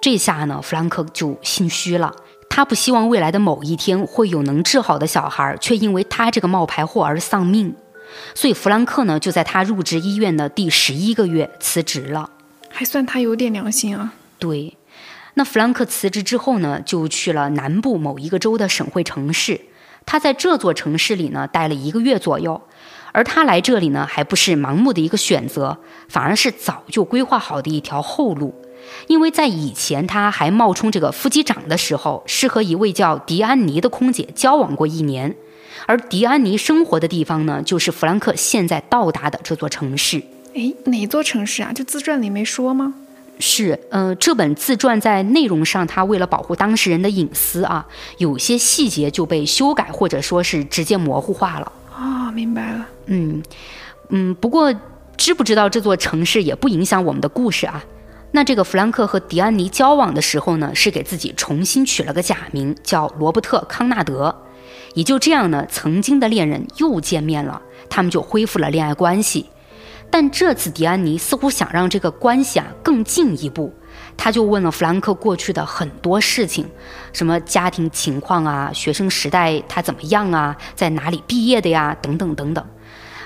[0.00, 2.14] 这下呢，弗兰克就心虚了。
[2.48, 7.74] 他不希望未来的某一天会有能治好的小孩，却因为他这个冒牌货而丧命。
[8.34, 12.30] 所以弗兰克呢，就在他入职医院的第十一个月辞职了。
[12.70, 14.14] 还算他有点良心啊。
[14.38, 14.76] 对。
[15.34, 19.60] 那弗兰克辞职之后呢，就去了南部某一个州的省会城市。
[20.06, 22.60] 他在这座城市里呢待了一个月左右，
[23.10, 28.54] 而他来这里呢，还不是盲目的一个选择，反而是早就规划好的一条后路。
[29.06, 35.34] 因为在以前他还冒充这个副机长的时候，是和一位叫迪安妮的空姐交往过一年，
[35.86, 40.22] 而迪安妮生活的地方呢，就是弗兰克现在到达的这座城市。
[40.54, 41.72] 诶，哪座城市啊？
[41.72, 42.94] 就自传里没说吗？
[43.40, 47.84] 是，呃，这本自传在内容上，他为了保护当事人的隐私啊，
[48.18, 51.72] 有些细节就被修改，或者说是直接模糊化了。
[51.92, 52.86] 啊，明白了。
[53.06, 53.42] 嗯
[54.10, 54.72] 嗯，不过
[55.16, 57.84] 知不知道这座城市也不影响我们的故事啊。
[58.30, 64.32] 那这个弗兰克和迪安妮交往的时候呢，是给自己重新取了个假名，叫罗伯特·康纳德。
[64.94, 69.50] 也就这样呢，曾经的恋人又见面了，他们就恢复了恋爱关系。
[70.10, 73.74] 但这次迪安妮似乎想让这个关系啊更进一步，
[74.16, 76.64] 他就问了弗兰克过去的很多事情，
[77.12, 82.64] 什么家庭情况啊，学生时代他怎么样啊，在哪里毕业的呀，等等等等。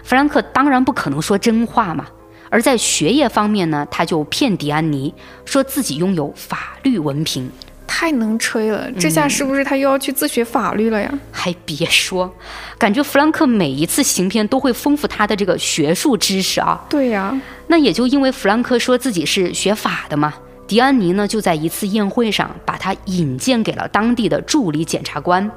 [0.03, 2.07] 弗兰克当然不可能说真话嘛，
[2.49, 5.13] 而在学业方面呢，他就骗迪安妮
[5.45, 7.51] 说自己拥有法律文凭。
[7.89, 11.13] 太能吹了，这下是不是他又要去自学法律了呀？
[11.33, 12.33] 还别说，
[12.79, 16.85] 感觉弗兰克每一次行骗都会丰富他的这个学术知识啊。
[16.89, 17.35] 对呀，
[17.67, 20.33] 那也就因为弗兰克说自己是学法的嘛，
[20.67, 25.51] 迪安尼呢就在一次宴会上把他引荐给了当地的助理检察官。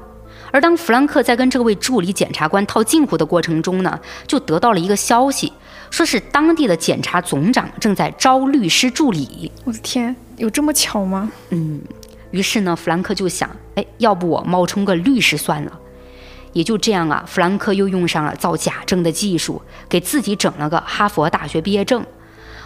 [0.53, 5.53] 而当弗兰克在跟这位助理检察官套近乎的过程中呢，就得到了一个消息，
[5.89, 9.49] 说是当地的检察总长正在招律师助理。
[9.63, 11.31] 我的天，有这么巧吗？
[11.51, 11.79] 嗯，
[12.31, 15.79] 于是呢，弗兰克就想，哎，要不我冒充个律师算了。
[16.53, 22.05] 也就这样啊，弗兰克又用上了造假证的技术，给自己整了个哈佛大学毕业证。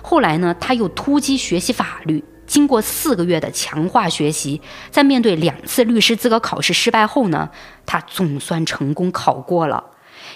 [0.01, 4.59] 后来呢，他又突击学习法律，经过四个月的强化学习，
[4.89, 7.49] 在面对两次律师资格考试失败后呢，
[7.86, 9.84] 他总算成功考过了。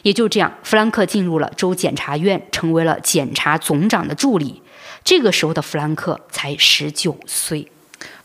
[0.04, 4.62] 也就这样，弗兰克进入了州检察院，成为了检察总长的助理。
[5.04, 7.72] 这个时候的弗兰克才十九岁。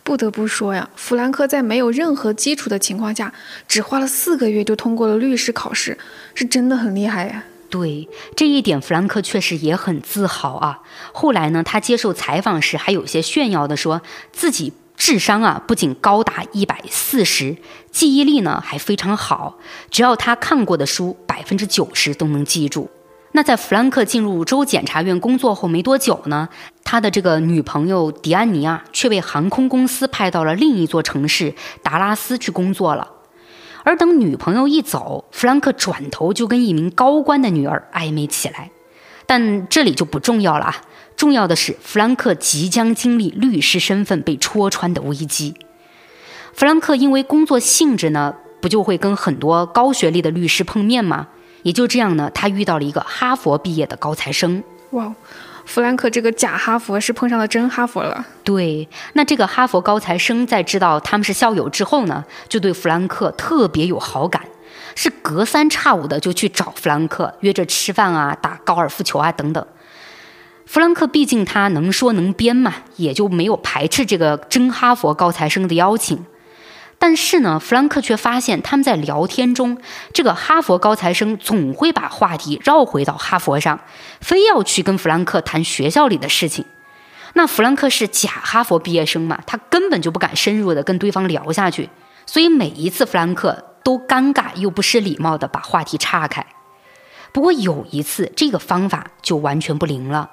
[0.05, 3.33] 不得不说呀，弗兰克在没有任何基础的情况下，
[3.67, 5.99] 只花了四个月就通过了律师考试，
[6.35, 7.43] 是真的很厉害呀。
[7.71, 10.81] 对这一点，弗兰克确实也很自豪啊。
[11.13, 17.57] 后来呢，他接受采访时还有些炫耀的说，自己智商啊不仅高达一百四十，
[17.91, 19.59] 记忆力呢还非常好，
[19.91, 22.91] 只要他看过的书，百分之九十都能记住。
[23.37, 26.49] 那在弗兰克进入州检察院工作后没多久呢，
[26.85, 33.11] 他的这个女朋友迪安妮啊，却被航空公司派到了另一座城市达拉斯去工作了。
[33.83, 38.71] 而等女朋友一走，弗兰克转头就跟一名高官的女儿暧昧起来。
[39.27, 40.77] 但这里就不重要了啊，
[41.17, 45.55] 重要的是弗兰克即将经历律师身份被戳穿的危机。
[46.53, 51.27] 弗兰克因为工作性质呢，不就会跟很多高学历的律师碰面吗？
[51.65, 54.63] 也就这样呢，他遇到了一个哈佛毕业的高材生。
[54.91, 55.13] 哇，
[55.65, 58.25] 弗兰克这个假哈佛是碰上了真哈佛了。
[58.45, 64.43] 对，那这个哈佛高材生在知道他们是校友之后呢，就对弗兰克特别有好感，
[64.95, 69.67] 是隔三差五的就去找弗兰克约着吃饭啊、打高尔夫球啊等等。
[70.67, 76.25] 弗兰克毕竟他能说能编嘛，也就没有排斥这个真哈佛高材生的邀请。
[77.07, 79.77] 但是呢，弗兰克却发现他们在聊天中，
[80.15, 83.79] 这个哈佛高材生总会把话题绕回到哈佛上，
[84.23, 86.65] 非要去跟弗兰克谈学校里的事情。
[87.35, 91.91] 那弗兰克是假哈佛毕业生嘛，他根本就不敢深入的跟对方聊下去，
[92.25, 96.47] 所以每一次弗兰克都尴尬又不失礼貌的把话题岔开。
[97.33, 100.31] 不过有一次，这个方法就完全不灵了。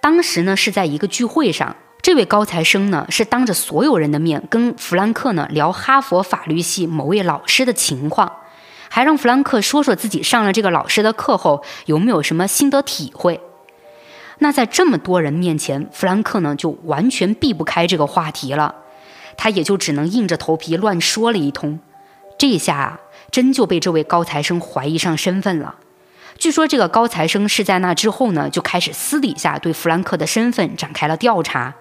[0.00, 1.74] 当时呢，是在一个聚会上。
[2.04, 8.30] 这位高材生呢，是当着所有人的面跟弗兰克呢聊哈佛法律系某位老师的情况，
[8.90, 13.40] 还让弗兰克说说自己上了这个老师的课后有没有什么心得体会。
[14.40, 18.74] 那在这么多人面前，弗兰克呢就完全避不开这个话题了，
[19.38, 21.80] 他也就只能硬着头皮乱说了一通。
[22.36, 23.00] 这下啊，
[23.30, 25.76] 真就被这位高材生怀疑上身份了。
[26.36, 31.74] 据说这个高材生是在那之后呢，就开始私底下对弗兰克的身份展开了调查。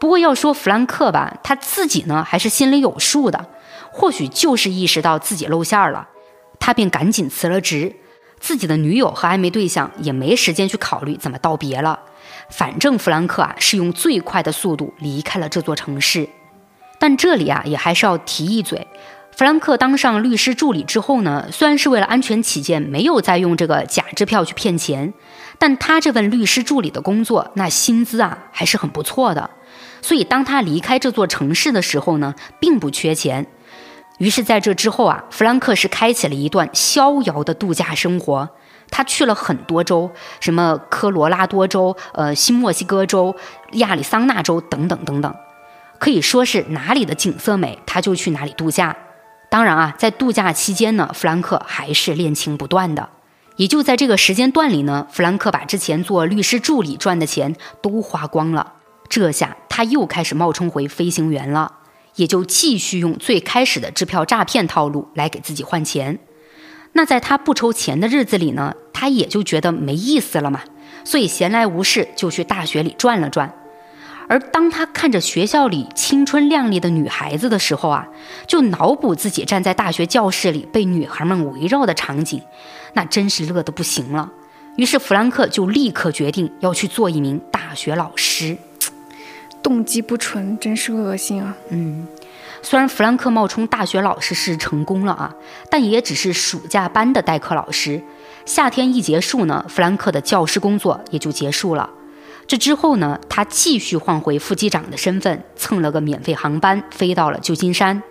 [0.00, 3.46] 不过要说弗兰克吧，他自己呢还是心里有数的，
[3.92, 6.08] 或许就是意识到自己露馅了，
[6.58, 7.94] 他便赶紧辞了职，
[8.40, 12.00] 自己的女友和暧昧对象也没时间去考虑怎么道别了。
[12.48, 16.28] 反正弗兰克啊是用最快的速度离开了这座城市。
[16.98, 18.86] 但这里啊也还是要提一嘴，
[19.36, 25.12] 弗兰克当上律师助理之后呢，虽然是为了安全起见，没有再用这个假支票去骗钱，
[25.60, 29.50] 但他这份律师助理的工作那薪资啊还是很不错的。
[30.02, 33.46] 所以，当他离开这座城市的时候呢，并不缺钱。
[34.18, 38.48] 于是，在这之后啊，弗兰克是开启了一段逍遥的度假生活。
[38.90, 43.36] 他去了很多州，什么科罗拉多州、呃新墨西哥州、
[43.72, 45.34] 亚利桑那州等等等等，
[45.98, 48.96] 可以说是哪里的景色美，他就去哪里度假。
[49.48, 53.10] 当然啊，在度假期间呢，弗兰克还是恋情不断的。
[53.56, 58.74] 也就在这个时间段里呢，弗兰克把之前做律师助理赚的钱都花光了。
[59.08, 61.72] 这下他又开始冒充回飞行员了，
[62.14, 66.18] 也就继续用最开始的支票诈骗套路来给自己换钱。
[66.92, 70.60] 那在他不愁钱的日子里呢，他也就觉得没意思了嘛，
[71.04, 73.54] 所以闲来无事就去大学里转了转。
[74.28, 78.08] 而当他看着学校里青春靓丽的女孩子的时候啊，
[78.46, 82.40] 就脑补自己站在大学教室里被女孩们围绕的场景，
[82.94, 84.30] 那真是乐得不行了。
[84.76, 88.56] 于是弗兰克就立刻决定要去做一名大学老师。
[89.62, 91.54] 动机不纯，真是恶心啊！
[91.68, 92.06] 嗯，
[92.62, 95.34] 虽然弗兰克冒充大学老师是成功了啊，
[95.68, 98.02] 但也只是暑假班的代课老师。
[98.46, 101.90] 夏天一结束呢，弗兰克的教师工作也就结束了。
[102.46, 108.02] 这之后呢，他继续换回副机长的身份，蹭了个免费航班，飞到了旧金山。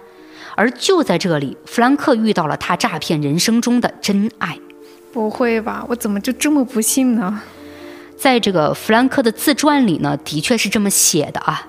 [0.55, 4.59] 而就在这里，弗兰克遇到了他诈骗人生中的真爱。
[5.11, 5.85] 不会吧？
[5.89, 7.41] 我怎么就这么不信呢？
[8.17, 11.67] 在这个弗兰克的自传里呢，的确是这么写的啊。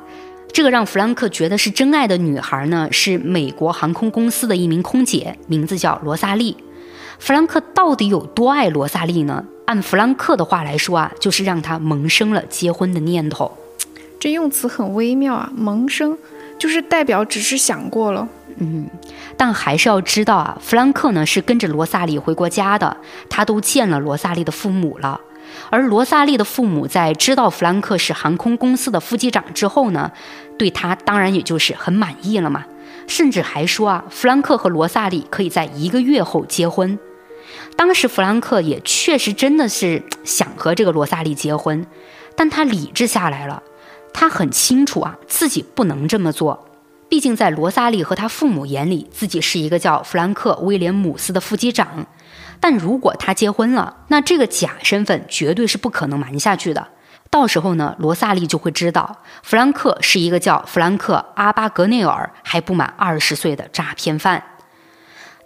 [0.53, 6.57] 这个让弗兰克觉得是真爱的女孩呢，是美国航空公司的一名空姐，名字叫罗萨莉。
[7.19, 9.45] 弗兰克到底有多爱罗萨莉呢？
[9.67, 13.57] 按弗兰克的话来说啊，就是让他萌生了结婚的念头。
[14.19, 16.19] 这用词很微妙啊，萌生
[16.59, 18.29] 就是代表只是想过了。
[18.59, 18.89] 嗯，
[19.37, 22.97] 但还是要知道啊，弗兰克呢是跟着罗萨莉回过家的，
[23.29, 25.21] 他都见了罗萨莉的父母了。
[25.69, 30.13] 而罗萨莉的父母在知道弗兰克是航空公司的副机长之后呢，
[30.59, 32.65] 对他当然也就是很满意了嘛，
[33.07, 36.99] 甚至还说啊，弗兰克和罗萨莉可以在一个月后结婚。
[37.77, 41.85] 当时弗兰克也确实真的是想和这个罗萨莉结婚，
[42.37, 43.63] 但他理智下来了，
[44.13, 46.67] 他很清楚啊，自己不能这么做。
[47.11, 52.07] 毕竟在罗萨莉和他父母眼里，自己是一个叫弗兰克·威廉姆斯的副机长。
[52.61, 56.87] 但如果他结婚了，那这个假身份绝对是不可能瞒下去的。
[57.29, 64.45] 到时候呢，罗萨莉就会知道弗兰克是一个叫弗兰克·阿巴格内尔还不满二十岁的诈骗犯。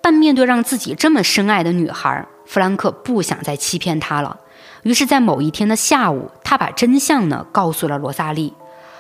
[0.03, 4.37] 但面对让自己这么深爱的女孩，弗兰克不想再欺骗她了。
[4.83, 8.53] 于是，在某一天的下午，他把真相呢告诉了罗萨莉。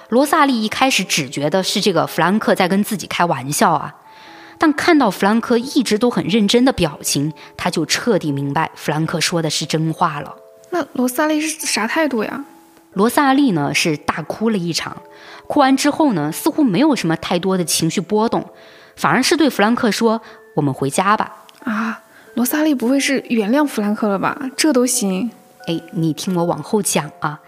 [0.09, 3.95] 罗萨利一开始只觉得是这个弗兰克在跟自己开玩笑啊，
[4.59, 10.35] 但看到弗兰克一直都很认真的表情，他就彻底明白弗兰克说的是真话了。
[10.71, 12.45] 那罗萨利是啥态度呀？
[12.93, 14.97] 罗萨利呢是大哭了一场，
[15.47, 18.49] 哭完之后呢，似乎没有什么太多的情绪波动，
[18.95, 20.21] 反而是对弗兰克说
[20.55, 22.03] ：“我们回家吧。”啊，
[22.35, 24.39] 罗萨利不会是原谅弗兰克了吧？
[24.57, 25.31] 这都行？
[25.67, 27.41] 哎，你听我往后讲啊。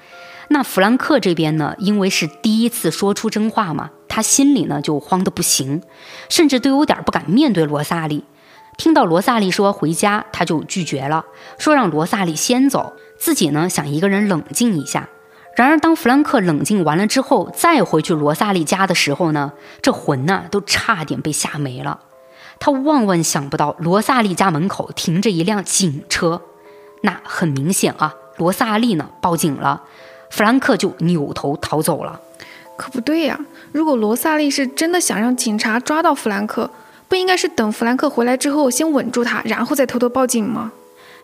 [0.48, 5.82] 那弗兰克这边呢，因为是第一次说出真话嘛，他心里呢就慌得不行，
[6.28, 8.24] 甚至都有点不敢面对罗萨利。
[8.76, 11.24] 听到罗萨利说回家，他就拒绝了，
[11.58, 15.08] 说让罗萨利先走，自己呢想一个人冷静一下。
[15.56, 22.00] 然而当弗兰克冷静完了之后，再回去罗萨利家的时候呢，这魂呐都差点被吓没了。
[22.60, 26.42] 他万万想不到罗萨利家门口停着一辆警车，
[27.00, 29.82] 那很明显啊，罗萨利呢报警了。
[30.30, 32.20] 弗兰克就扭头逃走了，
[32.76, 33.38] 可不对呀！
[33.72, 36.70] 如果罗萨莉是真的想让警察抓到弗兰克，
[37.08, 40.72] 不应该是等弗兰克回来之后先稳住他，然后再偷偷报警吗？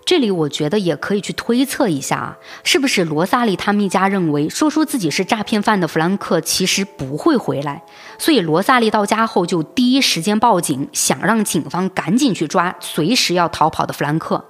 [0.05, 7.82] 这里我觉得也可以去推测一下啊，是不是罗萨莉他们一家认为说出自己是诈骗犯的弗兰克其实不会回来，
[8.18, 14.44] 所以罗萨莉到家后就第一时间报警，想让警方赶紧去抓随时要逃跑的弗兰克。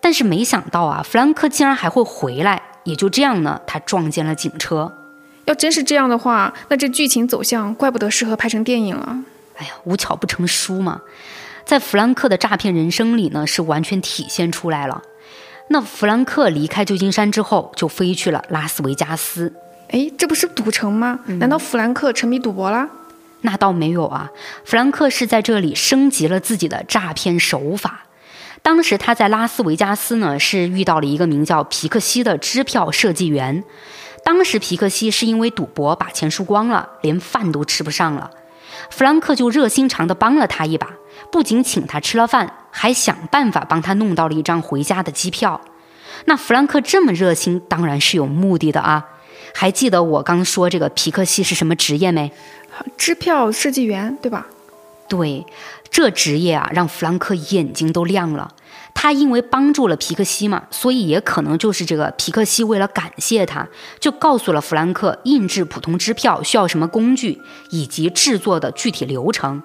[0.00, 2.62] 但是没想到啊，弗兰克竟然还会回来。
[2.84, 4.92] 也就这样呢，他撞见了警车。
[5.44, 9.18] 要真是这样的话，那这剧情走向怪不得适合拍成电影了。
[9.56, 11.02] 哎呀，无巧不成书嘛，
[11.64, 15.02] 在弗兰克的诈骗人生里呢，是完全体现出来了。
[15.68, 19.52] 那弗兰克离开旧金山之后，就飞去了拉斯维加斯。
[19.90, 21.20] 哎，这不是赌城吗？
[21.26, 22.88] 难道弗兰克沉迷赌博啦？
[23.42, 24.30] 那倒没有啊，
[24.64, 28.04] 弗兰克是在这里升级了自己的诈骗手法。
[28.62, 33.64] 当时他在拉斯维加斯呢，是遇到了一个名叫皮克西的支票设计员。
[34.24, 38.30] 当时皮克西是因为赌博把钱输光了，连饭都吃不上了。
[38.88, 40.88] 弗兰克就热心肠的帮了他一把，
[41.32, 45.60] 不仅请他吃了饭，还想办法帮他弄到了一张回家的机票。
[46.26, 49.08] 那弗兰克这么热心，当然是有目的的啊。
[49.54, 52.30] 还记得我刚说这个皮克西是什么职业没？
[52.96, 54.46] 支票设计员，对吧？
[55.08, 55.44] 对。
[55.92, 58.54] 这职业啊，让弗兰克眼睛都亮了。
[58.94, 63.68] 他因为帮助了皮克西嘛，所以也可能就是这个皮克西为了感谢他，
[64.00, 67.38] 就告诉了弗兰克印制普通支票需要什么工具
[67.70, 69.62] 以及制作的具体流程。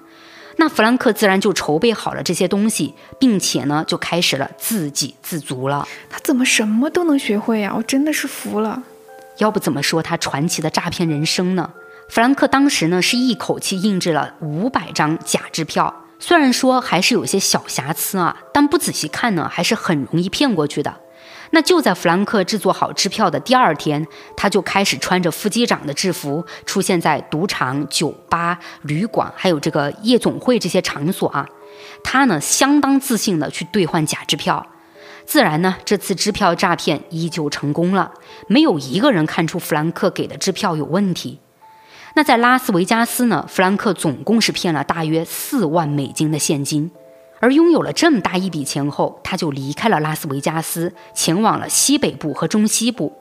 [0.56, 5.88] 那弗兰克自然就筹备好了这些东西，并且呢，就开始了自给自足了。
[6.10, 7.72] 他怎么什么都能学会呀？
[7.74, 8.82] 我真的是服了。
[9.38, 11.70] 要不怎么说他传奇的诈骗人生呢？
[12.10, 16.04] 弗兰克当时呢，是一口气印制了五百张假支票。
[16.20, 20.94] 虽然说还是有些小瑕疵啊，但不仔细看呢，还是很容易骗过去的。
[21.50, 24.06] 那就在弗兰克制作好支票的第二天，
[24.36, 31.48] 他就开始穿着副机长的制服，出现在赌场、酒吧、旅馆，还有这个夜总会这些场所啊。
[32.04, 34.66] 他呢，相当自信的去兑换假支票，
[35.24, 38.12] 自然呢，这次支票诈骗依旧成功了，
[38.48, 41.40] 没有一个人看出弗兰克给的支票有问题。
[42.18, 43.46] 那在拉斯维加斯呢？
[43.48, 46.90] 弗兰克总共是骗了大约四万美金的现金，
[47.38, 53.12] 而拥有了这么大一笔钱后，他就离开了拉斯维加斯，前往了西北部和中西部。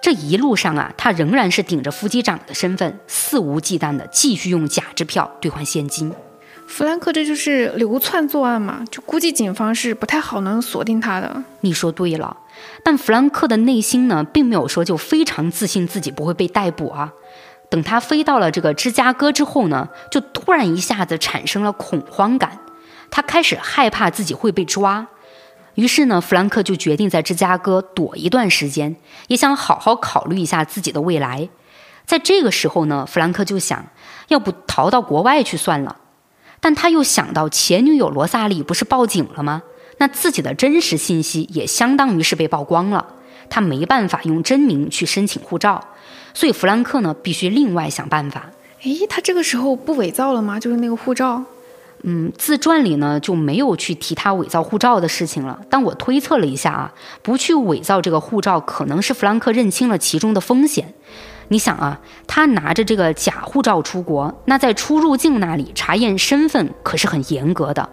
[0.00, 6.12] 这一路上啊，他仍然是顶着副机长的身份，肆无忌惮地继续用假支票兑换现金。
[6.68, 11.42] 弗兰克这就是流窜作案嘛，就估计警方是不太好能锁定他的。
[11.62, 12.36] 你说对了，
[12.84, 17.12] 但弗兰克的内心呢，并没有说就非常自信自己不会被逮捕啊。
[17.68, 22.58] 等他飞到了这个芝加哥之后呢，就突然一下子产生了恐慌感，
[23.10, 25.06] 他开始害怕自己会被抓。
[25.74, 28.96] 于是呢，弗兰克就决定在芝加哥躲一段时间，
[29.28, 31.48] 也想好好考虑一下自己的未来。
[32.06, 33.84] 在这个时候呢，弗兰克就想，
[34.28, 35.96] 要不逃到国外去算了。
[36.60, 39.62] 但他又想到前女友罗萨莉不是报警了吗？
[39.98, 43.06] 那自己的真实信息也相当于是被曝光了，
[43.50, 45.84] 他没办法用真名去申请护照，
[46.36, 48.50] 所以弗兰克呢必须另外想办法。
[48.82, 50.60] 诶，他这个时候不伪造了吗？
[50.60, 51.42] 就是那个护照。
[52.02, 55.58] 嗯，自传里呢就没有去提他伪造护照的事情了。
[55.70, 56.92] 但我推测了一下啊，
[57.22, 60.92] 不去伪造这个护照，可能是弗兰克认清了其中的风险。
[61.48, 67.88] 你想啊，他拿着这个假护照出国，那在出入境那里查验身份可是很严格的，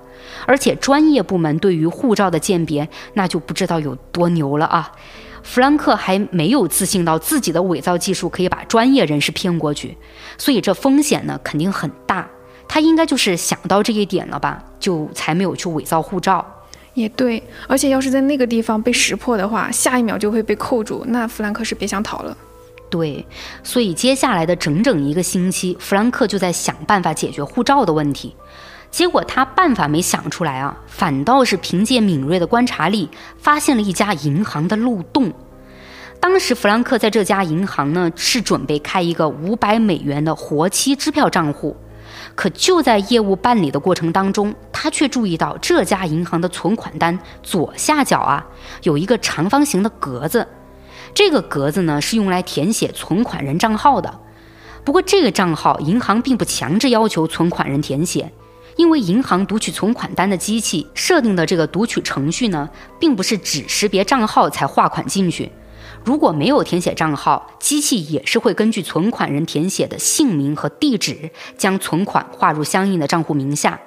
[0.45, 4.91] 而且专业部门对于护照的鉴别，那就不知道有多牛了啊！
[5.43, 9.95] 弗兰克还没有自信到自己的伪造技术可以把专业人士骗过去，
[10.37, 12.27] 所以这风险呢肯定很大。
[12.67, 16.43] 他应该就是想到这一点了吧，就才没有去伪造护照。
[16.95, 22.35] 也对，而且要是在那个地方被识破的话，下一秒就会被扣住，那弗兰克是别想逃了。
[22.89, 23.25] 对，
[23.63, 28.35] 所以接下来的整整一个星期，弗兰克就在想办法解决护照的问题。
[28.93, 33.09] 结果他办法没想出来啊，反倒是凭借敏锐的观察力，
[33.39, 35.33] 发现了一家银行的漏洞。
[36.19, 41.75] 当时弗兰克在这家银行呢，是准备开一个五百美元的活期支票账户。
[42.35, 48.45] 可就在业务办理的过程当中，他却注意到这家银行的存款单左下角啊，
[48.83, 50.47] 有一个长方形的格子。
[51.15, 54.19] 这个格子呢是用来填写存款人账号的，
[54.85, 58.31] 不过这个账号银行并不强制要求存款人填写，
[58.75, 62.69] 因为银行读取存款单的机器设定的这个读取程序呢，
[62.99, 65.51] 并不是只识别账号才划款进去，
[66.03, 73.79] 如果没有填写账号，机器也是会根据存款人填写的姓名和地址，将存款划入相应的账户名下。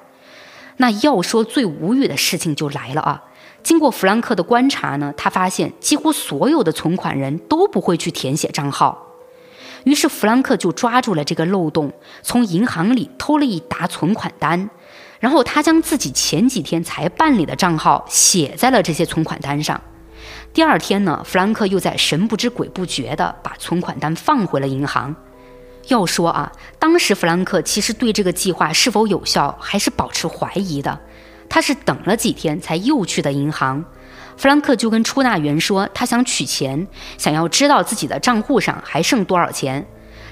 [0.77, 3.23] 那要说最无语的事情就来了啊！
[3.63, 9.05] 经过弗兰克的观察呢，他发现几乎所有的存款人都不会去填写账号。
[9.83, 11.91] 于是弗兰克就抓住了这个漏洞，
[12.21, 14.69] 从银行里偷了一沓存款单，
[15.19, 19.79] 然后他将自己前几天才办理的账号写在了这些存款单上。
[20.53, 25.15] 第二天呢，弗兰克又在神不知鬼不觉地把存款单放回了银行。
[25.87, 30.99] 要说啊，当时弗兰克其实对这个计划是否有效还是保持怀疑的。
[31.49, 33.85] 他是等了几天才又去的银行，
[34.35, 36.85] 弗兰克就跟出纳员说，他想取钱，
[37.17, 39.87] 想要知道自己的账户上还剩多少钱。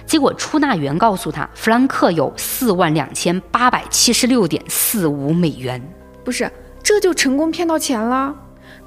[0.06, 5.82] 结果出纳员告诉他，弗兰克有四万两千八百七十六点四五美元。
[6.24, 6.52] 不是，
[6.84, 8.34] 这就成功骗到钱了？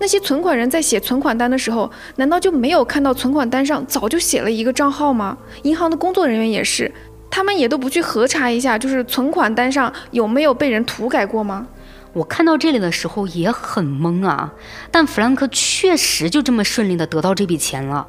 [0.01, 5.37] 那些存款人在写存款单的时候，难道就没有看到存款单上早就写了一个账号吗？
[5.63, 6.93] 银行的工作人员也是，
[7.29, 11.67] 他们也都不去核查一下，就是存款单上有没有被人涂改过吗？
[12.13, 14.53] 我看到这里的时候也很懵啊，
[14.91, 18.07] 但弗兰克确实就这么顺利的得到这笔钱了。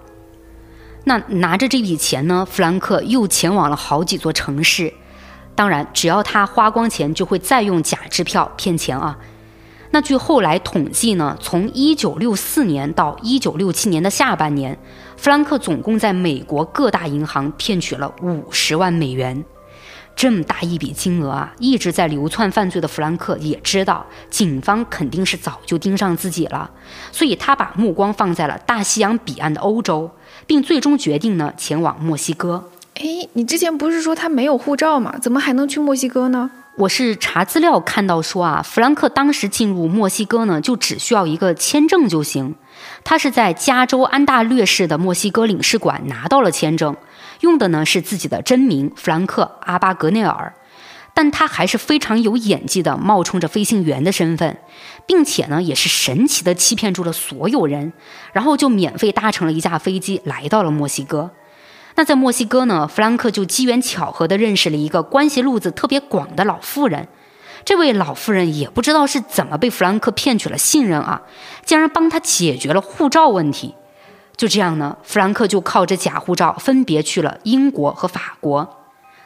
[1.10, 4.94] 那拿着这笔钱呢，弗兰克又前往了好几座城市。
[5.56, 9.18] 当然，只要他花光钱，就会再用假支票骗钱啊。
[9.90, 14.77] 那据后来统计呢，从1964年到1967年的下半年，
[15.18, 19.44] 弗兰克总共在美国各大银行骗取了50万美元。
[20.15, 26.69] 这么大一笔金额啊，一直在流窜犯罪的弗兰克也知道，警方肯定是早就盯上自己了，
[27.11, 30.11] 所以他把目光放在了大西洋彼岸的欧洲，
[30.49, 32.71] 并最终决定呢前往墨西哥。
[32.95, 35.15] 哎，你之前不是说他没有护照吗？
[35.21, 36.49] 怎么还能去墨西哥呢？
[36.76, 42.55] 我是查资料看到说啊，弗兰克当时进入墨西哥呢，就只需要一个签证就行。
[43.03, 46.97] 他是在加州安大略市的墨西哥领事馆拿到了签证。
[47.41, 50.51] 用的呢是自己的真名弗兰克·阿巴格内尔，
[51.13, 54.57] 但他还是非常有演技的，冒充着飞行员的身份，
[55.10, 57.94] 并且呢也是神奇的欺骗住了所有人，
[58.31, 61.31] 然后就免费搭乘了一架飞机来到了墨西哥。
[61.95, 67.07] 那在墨西哥呢，弗兰克就机缘巧合的认识了一个关系路子特别广的老妇人。
[67.65, 71.23] 这位老妇人也不知道是怎么被弗兰克骗取了信任啊，
[71.65, 73.73] 竟然帮他解决了护照问题。
[74.38, 78.76] 就这样呢，弗兰克就靠着假护照分别去了英国和法国。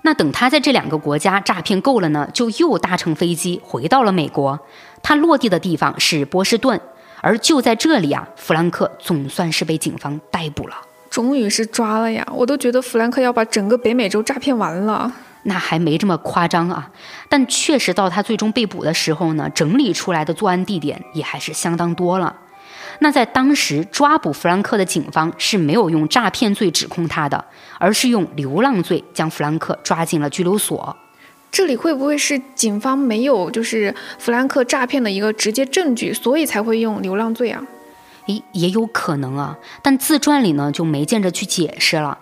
[0.05, 4.59] 那等他在这两个国家诈骗够了呢，就又搭乘飞机回到了美国。
[5.03, 6.81] 他落地的地方是波士顿，
[7.21, 10.75] 而就在这里啊，弗兰克总算是被警方逮捕了。
[11.11, 12.27] 终于是抓了呀！
[12.31, 15.11] 我都觉得弗兰克要把整个北美洲诈骗完了。
[15.43, 16.89] 那还没这么夸张啊，
[17.29, 22.35] 但确实到他最终被捕的时候呢，整理出来的作案地点也还是相当多了。
[22.99, 27.43] 那在当时抓捕弗兰克的警方是没有用诈骗罪指控他的，
[27.77, 30.95] 而是用流浪罪将弗兰克抓进了拘留所。
[31.53, 37.63] 这里会不会是警方没有就是弗兰克诈骗的一个直接证据，所以才会用流浪罪啊？
[38.25, 42.17] 诶，也有可能啊，但自传里呢就没见着去解释了。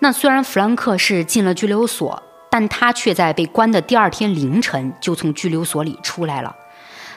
[0.00, 2.20] 那虽然弗兰克是进了拘留所，
[2.50, 6.56] 但他却在被关的第二天凌晨就从拘留所里出来了。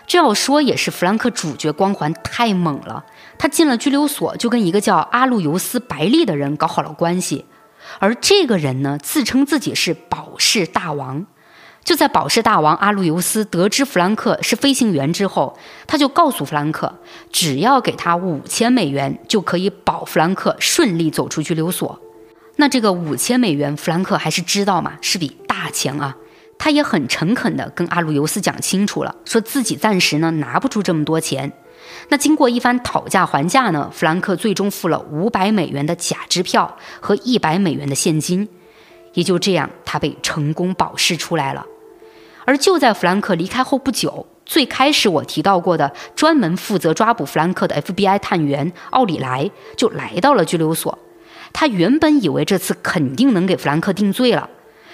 [0.05, 3.03] 这要说也是弗兰克主角光环太猛了。
[3.39, 7.45] 他进了拘留所，就跟一个叫阿路尤斯·白利的人搞好了关系，
[7.99, 11.25] 而这个人呢，自称自己是保释大王。
[11.83, 15.57] 就在保释大王阿路尤斯得知弗兰克是飞行员之后，
[15.87, 16.99] 他就告诉弗兰克，
[17.31, 21.99] 只要给他五千美元，就可以保弗兰克顺利走出拘留所。
[22.57, 26.15] 那这个五千美元，弗兰克还是知道嘛，是笔大钱啊。
[26.59, 31.51] 他也很诚恳地跟阿路尤斯讲清楚了，说自己暂时呢拿不出这么多钱。
[32.09, 38.47] 那经过一番讨价还价呢，弗兰克最终付了五百美元的假支票和一百美元的现金。
[39.13, 41.65] 也就这样，他被成功保释出来了。
[42.45, 50.97] 而就在弗兰克离开后不久，最开始我提到过的专门负责抓捕弗兰克的 FBI 探员奥里莱就来到了拘留所。
[51.53, 54.49] 他原本以为这次肯定能给弗兰克定罪了，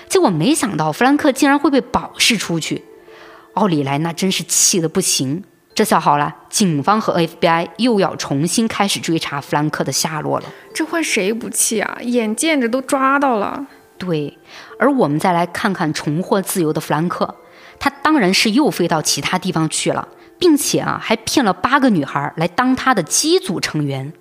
[0.09, 2.83] 结果没想到弗兰克竟然会被保释出去。
[3.53, 5.43] 奥里莱那真是气得不行。
[5.77, 10.45] 这下好了，警方和 FBI 又要重新开始追查弗兰克的下落了。
[10.73, 11.99] 这换谁不气啊？
[12.01, 13.63] 眼见着都抓到了。
[13.99, 14.35] 对，
[14.79, 17.35] 而我们再来看看重获自由的弗兰克，
[17.77, 20.07] 他当然是又飞到其他地方去了，
[20.39, 24.11] 并且啊，还骗了八个女孩来当他的机组成员，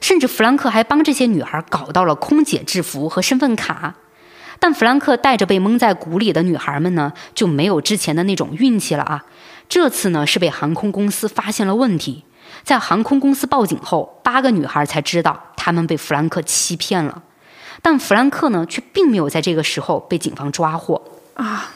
[0.00, 3.96] 甚至弗兰克还帮这些女孩搞到了空姐制服和身份卡。
[4.60, 9.24] 但弗兰克带着被蒙在鼓里的女孩们呢，就没有之前的那种运气了啊！
[9.72, 12.26] 这次呢，是被航空公司发现了问题，
[12.62, 17.22] 在航空公司报警后，八个女孩才知道她们被弗兰克欺骗了。
[17.80, 21.00] 但弗兰克呢，却并没有在这个时候被警方抓获
[21.32, 21.70] 啊！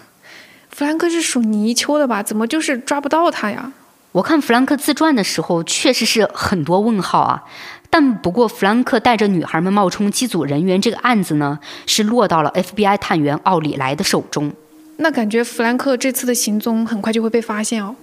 [0.69, 2.23] 弗兰克是属泥鳅的吧？
[2.23, 3.73] 怎么就是抓不到他呀？
[4.13, 7.45] 我看弗兰克自传的时候，确实是很多问号啊。
[7.89, 14.53] 但不过，弗兰克带着女孩们冒充机组人员这个案子呢，是落到了 FBI 探员奥里莱的手中。
[14.99, 17.95] 那感觉弗兰克这次的行踪很快就会被发现哦。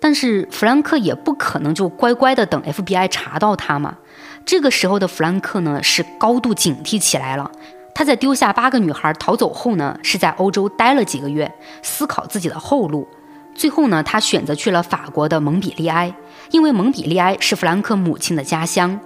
[0.00, 3.96] 但是弗兰克也不可能就乖乖的等 FBI 查到他嘛。
[4.44, 7.50] 这个时候的弗兰克呢，是高度警惕起来了。
[7.94, 11.50] 他在丢下八个女孩逃走后呢，是在欧洲待了几个月，
[11.82, 13.06] 思考自己的后路。
[13.54, 16.12] 最后呢，他选择去了法国的蒙彼利埃，
[16.50, 18.98] 因为蒙彼利埃是弗兰克母亲的家乡。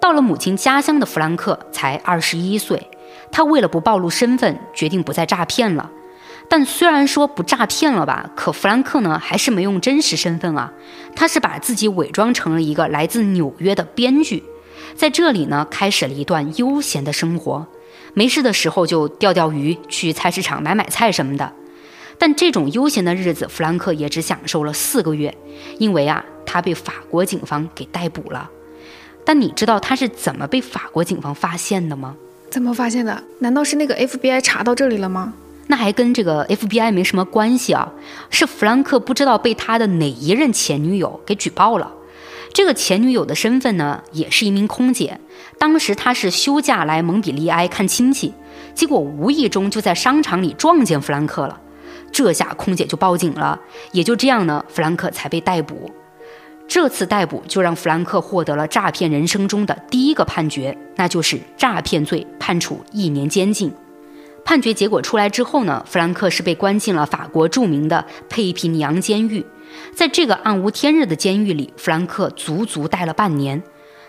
[0.00, 2.90] 到了母亲家乡的弗兰克才二十一岁，
[3.30, 5.90] 他为了不暴露身份，决定不再诈骗了。
[6.48, 10.72] 但虽然说不诈骗了吧，可弗兰克呢，还是没用真实身份啊，
[11.16, 14.44] 他是把自己伪装成了一个来自纽约的编剧。
[14.94, 17.66] 在这里呢，开始了一段悠闲的生活，
[18.12, 21.52] 没事的时候就钓钓鱼，去菜市场买买菜什么的。
[22.16, 25.36] 但这种悠闲的日子，弗兰克也只享受了四个月，
[25.78, 28.48] 因为啊，他被法国警方给逮捕了。
[29.24, 32.14] 但你知道他是怎么被法国警方发现的吗？
[32.50, 33.24] 怎么发现的？
[33.40, 35.34] 难道是那个 FBI 查到这里了吗？
[35.66, 37.92] 那还跟这个 FBI 没什么关系啊，
[38.30, 41.92] 是弗兰克不知道被他的哪一任前女友给举报了。
[42.52, 45.18] 这个前女友的身份呢，也是一名空姐。
[45.58, 48.32] 当时她是休假来蒙彼利埃看亲戚，
[48.74, 51.60] 结果无意中就在商场里撞见弗兰克了。
[52.12, 53.58] 这下空姐就报警了，
[53.90, 55.90] 也就这样呢，弗兰克才被逮捕。
[56.68, 63.72] 这次逮捕就让弗兰克获得了诈骗人生中的第一个判决，那就是诈骗罪，判处一年监禁。
[64.44, 69.44] 判决结果出来之后呢，弗兰克是被关进了法国著名的佩皮尼昂监狱。
[69.94, 73.62] 在这个暗无天日的监狱里，弗兰克足足待了半年。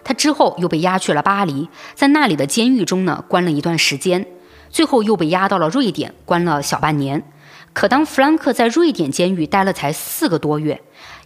[0.04, 4.26] 他之后又被押去了巴黎，在那里的监狱中呢，关了一段时间。
[4.70, 7.24] 最后又被押到了瑞典，关了小半年。
[7.74, 10.82] 可当弗兰克在瑞典监狱待了才四个多月，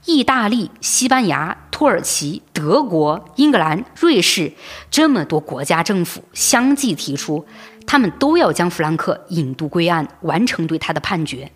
[0.05, 4.53] 意大利、西班牙、土耳其、德国、英格兰、瑞士
[4.89, 7.45] 这么多国家政府相继提出，
[7.89, 11.49] 他们都要将弗兰克引渡归案，完成对他的判决。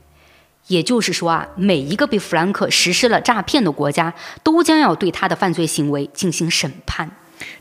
[0.65, 4.11] 也就是说啊，每一个被弗兰克实施了诈骗的国家，
[4.41, 7.11] 都将要对他的犯罪行为进行审判。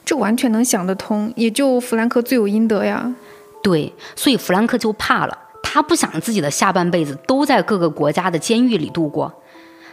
[0.07, 3.15] 这完全能想得通，也就弗兰克罪有应得呀。
[3.63, 9.43] 对，所以弗兰克就怕了，他不想自己的下半辈子都在各个国家的监狱里度过。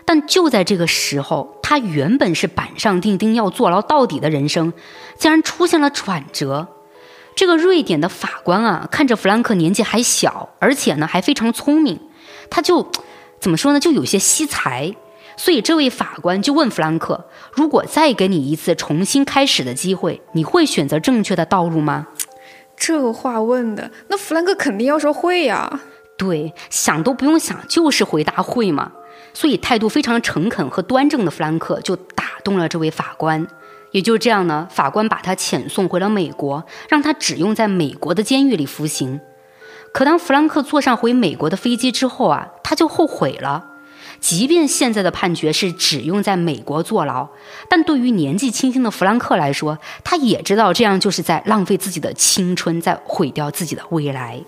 [0.05, 4.71] 但就在这个时候，他原本是板上钉钉要坐牢到底的人生，
[5.17, 6.69] 竟然出现了转折。
[7.35, 11.99] 这个瑞典的法官啊，看着弗兰克年纪还小，而且呢还非常聪明。
[12.49, 12.91] 他就
[13.39, 13.79] 怎么说呢？
[13.79, 14.93] 就有些惜才，
[15.37, 22.07] 所以这位法官就问弗兰克：“如果再给你一次重新开始的机会，你会选择正确的道路吗？”
[22.75, 25.81] 这话问的，那弗兰克肯定要说会呀。
[26.17, 28.91] 对，想都不用想，就是回答会嘛。
[29.33, 33.47] 所以态度非常诚恳和端正的弗兰克就打动了这位法官。
[33.91, 39.19] 也就这样呢，法官把他遣送回了美国，让他只用在美国的监狱里服刑。
[39.91, 43.65] 可当弗兰克坐上回美国的飞机之后啊，他就后悔了。
[44.19, 47.29] 即便现在的判决是只用在美国坐牢，
[47.69, 54.41] 但对于年纪轻轻的弗兰克来说，他也知道这样就是在浪费自己的青春，在毁掉自己的未来。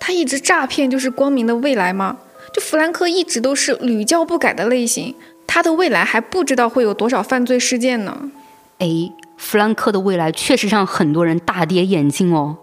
[0.00, 2.18] 他一直诈骗就是光明的未来吗？
[2.52, 5.14] 就弗兰克一直都是屡教不改的类型，
[5.46, 8.30] 他的未来还不知道会有多少犯罪事件呢。
[8.78, 12.58] 哎，弗兰克的未来确实让很多人大跌眼镜哦。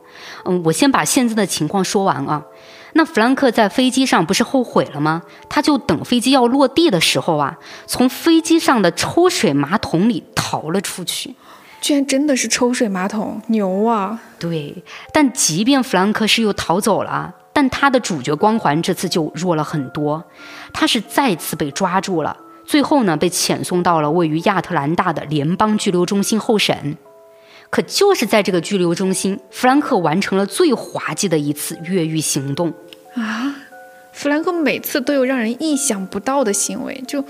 [0.45, 2.43] 嗯，我先把现在的情况说完啊。
[2.93, 5.23] 那弗兰克在飞机上不是后悔了吗？
[5.49, 7.57] 他就等飞机要落地的时候啊，
[7.87, 11.35] 从飞机上的抽水马桶里逃了出去。
[11.81, 14.17] 居然真的是抽水马桶，牛啊！
[14.39, 20.23] 对，但即便弗兰克是又逃走了，但他的主角光环这次就弱了很多。
[20.71, 26.97] 他是再次被抓住了，最后呢被遣送到了位于亚特兰大的联邦拘留中心候审。
[27.69, 32.71] 可就是在这个拘留中心，弗兰克完成了最滑稽的一次越狱行动
[33.15, 33.55] 啊！
[34.11, 37.25] 弗兰克每次都有让人意想不到的行为，就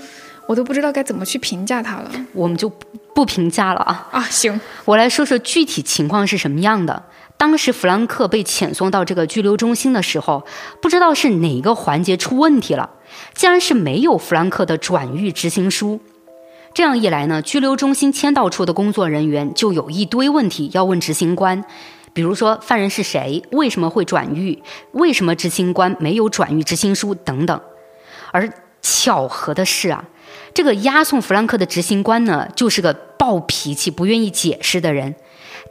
[0.46, 2.10] 我都不知道该怎么去评价他了。
[2.34, 2.70] 我们就
[3.14, 4.08] 不评价了啊！
[4.12, 7.02] 啊，行，我来说说具体情况是什么样的。
[7.36, 10.46] 当时弗兰克被遣送到这个拘留中心的时候，
[10.80, 12.90] 不知道是哪个环节出问题了，
[13.34, 16.00] 竟然是没有弗兰克的转狱执行书。
[16.72, 21.64] 这样一来呢，拘留中心签到处的工作人员就有一堆问题要问执行官，
[22.12, 24.62] 比如说犯人是谁，为什么会转狱，
[24.92, 27.60] 为什么执行官没有转狱执行书等等。
[28.32, 28.50] 而
[28.80, 30.04] 巧合的是啊，
[30.52, 35.14] 这个押送弗兰克的执行官呢，就是个暴脾气、不愿意解释的人。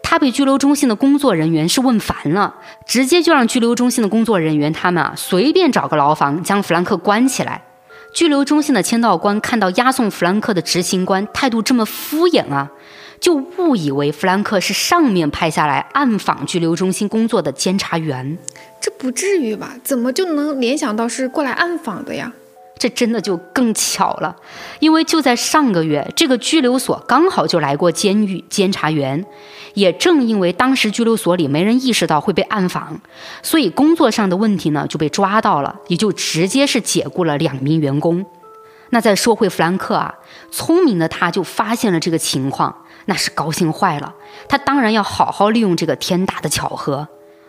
[0.03, 2.53] 他被拘留中心的工作人员是问烦了，
[2.85, 7.63] 直接就让拘留中心的工作人员他们啊，随便找个牢房将弗兰克关起来。
[8.13, 12.69] 拘留中心的签到官看到押送弗兰克的执行官态度这么敷衍啊，
[13.19, 18.38] 就误以为弗兰克是上面派下来暗访拘留中心工作的监察员。
[18.80, 19.77] 这不至于吧？
[19.84, 22.31] 怎么就能联想到是过来暗访的呀？
[22.77, 24.35] 这真的就更巧了，
[24.79, 29.25] 因为就在上个月，这个拘留所刚好就来过监狱监察员。
[29.73, 32.99] 也正因为当时拘留所里没人意识到会被暗访，
[33.41, 38.23] 所以工作上的问题呢就被抓到了，也就直接是解雇了两名员工。
[38.91, 40.13] 那再说回弗兰克啊，
[40.51, 44.13] 聪明的他就发现了这个情况，那是高兴坏了。
[44.47, 47.07] 他当然要好好利用这个天大的巧合。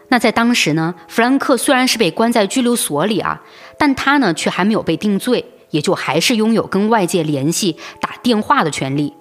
[0.09, 3.43] 那在当时呢，弗兰克虽然是被关在拘留所里啊，
[3.79, 9.15] 但他呢却还没有被定罪，也就还是拥有跟外界联系、打电话的权利。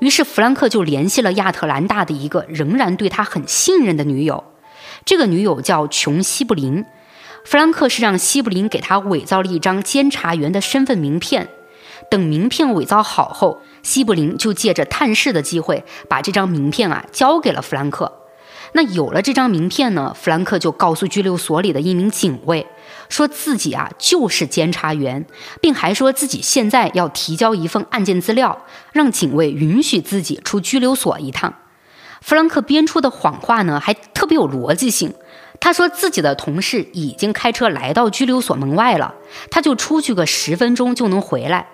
[0.00, 4.42] 于是弗兰克就联系了亚特兰大的一个仍然对他很信任的女友，
[5.04, 6.84] 这个女友叫琼西布林。
[7.44, 11.48] 弗兰克是让西布林给他伪造了一张监察员的身份名片，
[12.10, 18.19] 等名片伪造好后，西布林就借着探视的机会把这张名片啊交给了弗兰克。
[18.72, 22.66] 那有了这张名片呢，弗兰克就告诉拘留所里的一名警卫。
[23.08, 25.26] 说自己啊就是监察员，
[25.60, 31.54] 并还说自己现在要提交一份案件资料，让警卫允许自己出拘留所一趟。
[32.20, 35.12] 弗兰克编出的谎话呢，还特别有逻辑性。
[35.58, 39.14] 他说自己的同事已经开车来到拘留所门外了，
[39.50, 41.66] 他就出去个十分钟就能回来。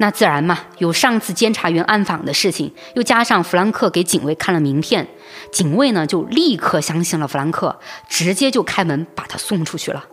[0.00, 5.06] 那自然嘛，有上次监察员暗访的事情，又加上弗兰克给警卫看了名片，
[5.52, 10.04] 警卫呢就立刻相信了弗兰克，直接就开门把他送出去了。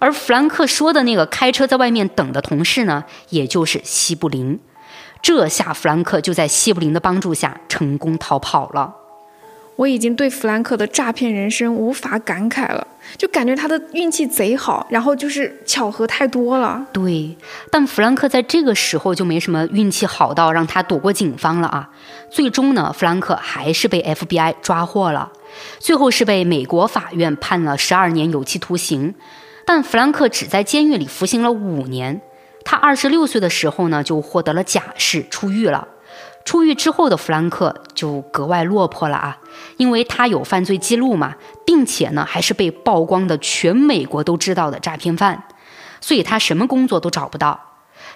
[0.00, 4.58] 而弗兰克说的那个开车在外面等的同事呢，也就是西布林。
[5.22, 8.94] 这下弗兰克就在西布林的帮助下成功逃跑了。
[9.80, 12.86] 我已经对弗兰克的诈骗人生无法感慨了，
[13.16, 16.86] 就感觉他的运气贼好，然后就是巧合太多了。
[16.92, 17.34] 对，
[17.70, 21.88] 但弗兰克在这个时候就没什么运气好到让他躲过警方了啊。
[22.30, 25.32] 最终呢，弗兰克还是被 FBI 抓获了，
[25.78, 29.14] 最后是被美国法院判了十二年有期徒刑。
[29.64, 32.20] 但弗兰克只在监狱里服刑了五年。
[32.66, 35.88] 他二十六岁的时候呢，就获得了假释出狱了。
[36.44, 39.38] 出狱之后的弗兰克就格外落魄了啊，
[39.76, 41.34] 因为他有犯罪记录嘛，
[41.64, 45.44] 并且呢还是被曝光的全美国都知道的诈骗犯，
[46.00, 47.60] 所以他什么工作都找不到。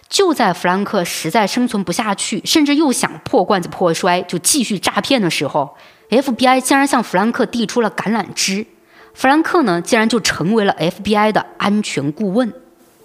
[0.08, 5.76] 就在弗兰克实在生存不下去，甚至又想破罐子破摔，就继续诈骗的时候
[6.10, 8.66] ，FBI 竟然向弗兰克递出了橄榄枝。
[9.14, 12.52] 弗兰克呢，竟然就成为了 FBI 的安全顾问，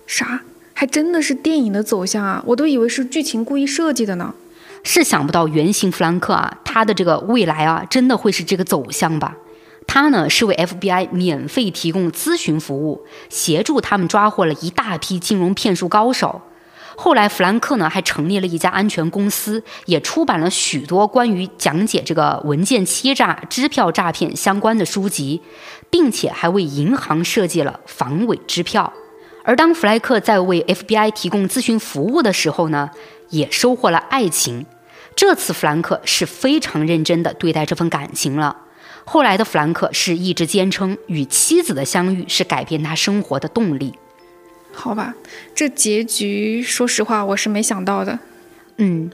[0.07, 0.41] 啥？
[0.73, 2.41] 还真的是电影的走向啊！
[2.45, 4.33] 我都以为是剧情故意设计的呢。
[4.83, 9.35] 是想不到原型弗兰克啊，他的这个未来啊，真的会是这个走向吧？
[9.87, 16.41] 他呢是为 FBI 免费提供咨询服务，协助他们抓获了一大批金融骗术高手。
[16.95, 25.41] 后来，弗兰克呢还成立了一家安全公司，也出版了许多关于讲解这个文件欺诈、支票诈骗相关的书籍，
[25.89, 28.91] 并且还为银行设计了防伪支票。
[29.45, 32.89] 而当弗莱克在为 FBI 提供咨询服务的时候呢，
[33.29, 34.65] 也收获了爱情。
[35.15, 38.55] 这次弗兰克是非常认真的对待这份感情了。
[39.05, 43.93] 后来的弗兰克是一直坚称，与妻子的相遇是改变他生活的动力。
[44.71, 45.15] 好吧，
[45.53, 48.17] 这结局说实话我是没想到的。
[48.77, 49.09] 嗯，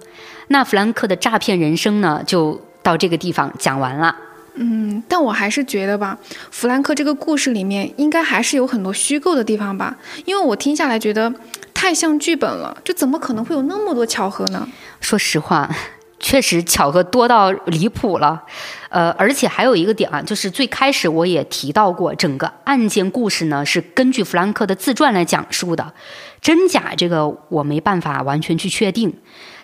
[0.49, 4.15] 那弗兰克的诈骗人生呢，就到这个地方讲完了。
[4.55, 6.19] 嗯，但我还是觉得吧，
[6.51, 11.33] 弗兰克这个故事里面应该还是有很多虚构的地方吧，因为我听下来觉得
[11.75, 14.67] 太像剧本了，这怎么可能会有那么多巧合呢？
[14.99, 15.69] 说实话。
[16.17, 18.41] 确实巧合多到离谱了，
[18.89, 25.93] 呃，而且还有一个点啊，就是最开始我也提到过，整个案件故事呢是根据弗兰克的自传来讲述的，
[26.41, 29.13] 真假这个我没办法完全去确定，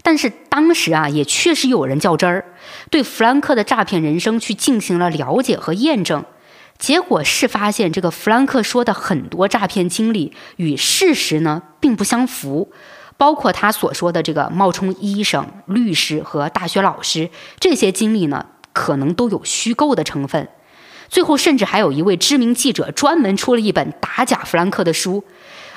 [0.03, 2.45] 但是当时啊也确实有人较真儿，
[2.91, 6.23] 对弗兰克的诈骗人生去进行了了解和验证，
[6.81, 12.73] 结果是发现这个弗兰克说的很多诈骗经历与事实呢并不相符。
[13.17, 17.29] 包括他所说的这个冒充医生、律师和大学老师
[17.59, 20.49] 这些经历呢，可能都有虚构的成分。
[21.07, 25.23] 最后，甚至还有一位知名记者专门出了一本打假弗兰克的书。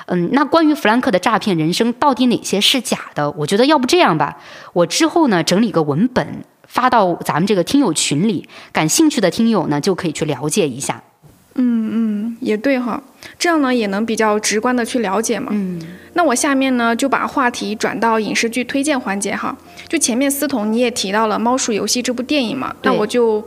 [0.07, 3.29] 嗯，那关于弗兰克的诈骗人生，到底哪些是假的？
[3.29, 4.37] 我觉得要不这样吧，
[4.73, 6.43] 我之后呢整理个文本
[6.75, 11.01] 发到咱们这个听友群里，感兴趣的听友呢就可以去了解一下。
[11.57, 13.01] 嗯嗯，也对哈，
[13.39, 15.47] 这样呢也能比较直观的去了解嘛。
[15.51, 15.81] 嗯，
[16.15, 19.55] 那我下面呢就把话题转到影视剧推荐环节哈。
[19.87, 23.41] 就前面思彤你也提到了《猫鼠游戏》这部电影嘛，那我就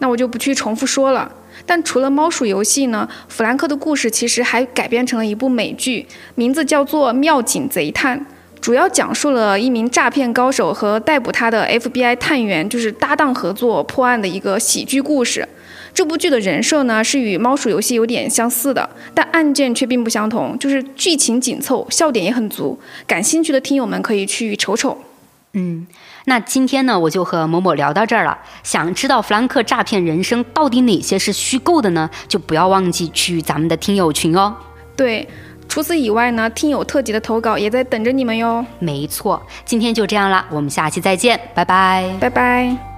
[0.00, 1.30] 那我就不去重复说了。
[1.64, 6.04] 但除了《猫鼠游戏》呢，弗兰克的故事其实还改编成了一部美剧，
[6.34, 8.18] 名字叫做《妙警贼探》，
[8.62, 15.46] 主要讲述了一名诈骗高手和逮捕他的 FBI 探员就是搭档合作破案的一个喜剧故事。
[15.92, 22.78] 这部剧的人设呢是与《猫鼠游戏》有点相似的，但案件却并不相同，就是剧情紧凑，笑点也很足。
[23.04, 24.96] 感兴趣的听友们可以去瞅瞅。
[25.54, 25.84] 嗯，
[26.26, 28.38] 那今天呢，我就和某某聊到这儿了。
[28.62, 32.08] 想知道弗兰克诈骗人生到底哪些是虚构的呢？
[32.28, 34.54] 就不要忘记去咱们的听友群哦。
[34.94, 35.26] 对，
[35.68, 38.64] 除此以外呢，听友特辑的投稿也在等着你们哟。
[38.78, 42.91] 没错，今天就这样啦，我们下期再见，拜拜，拜拜。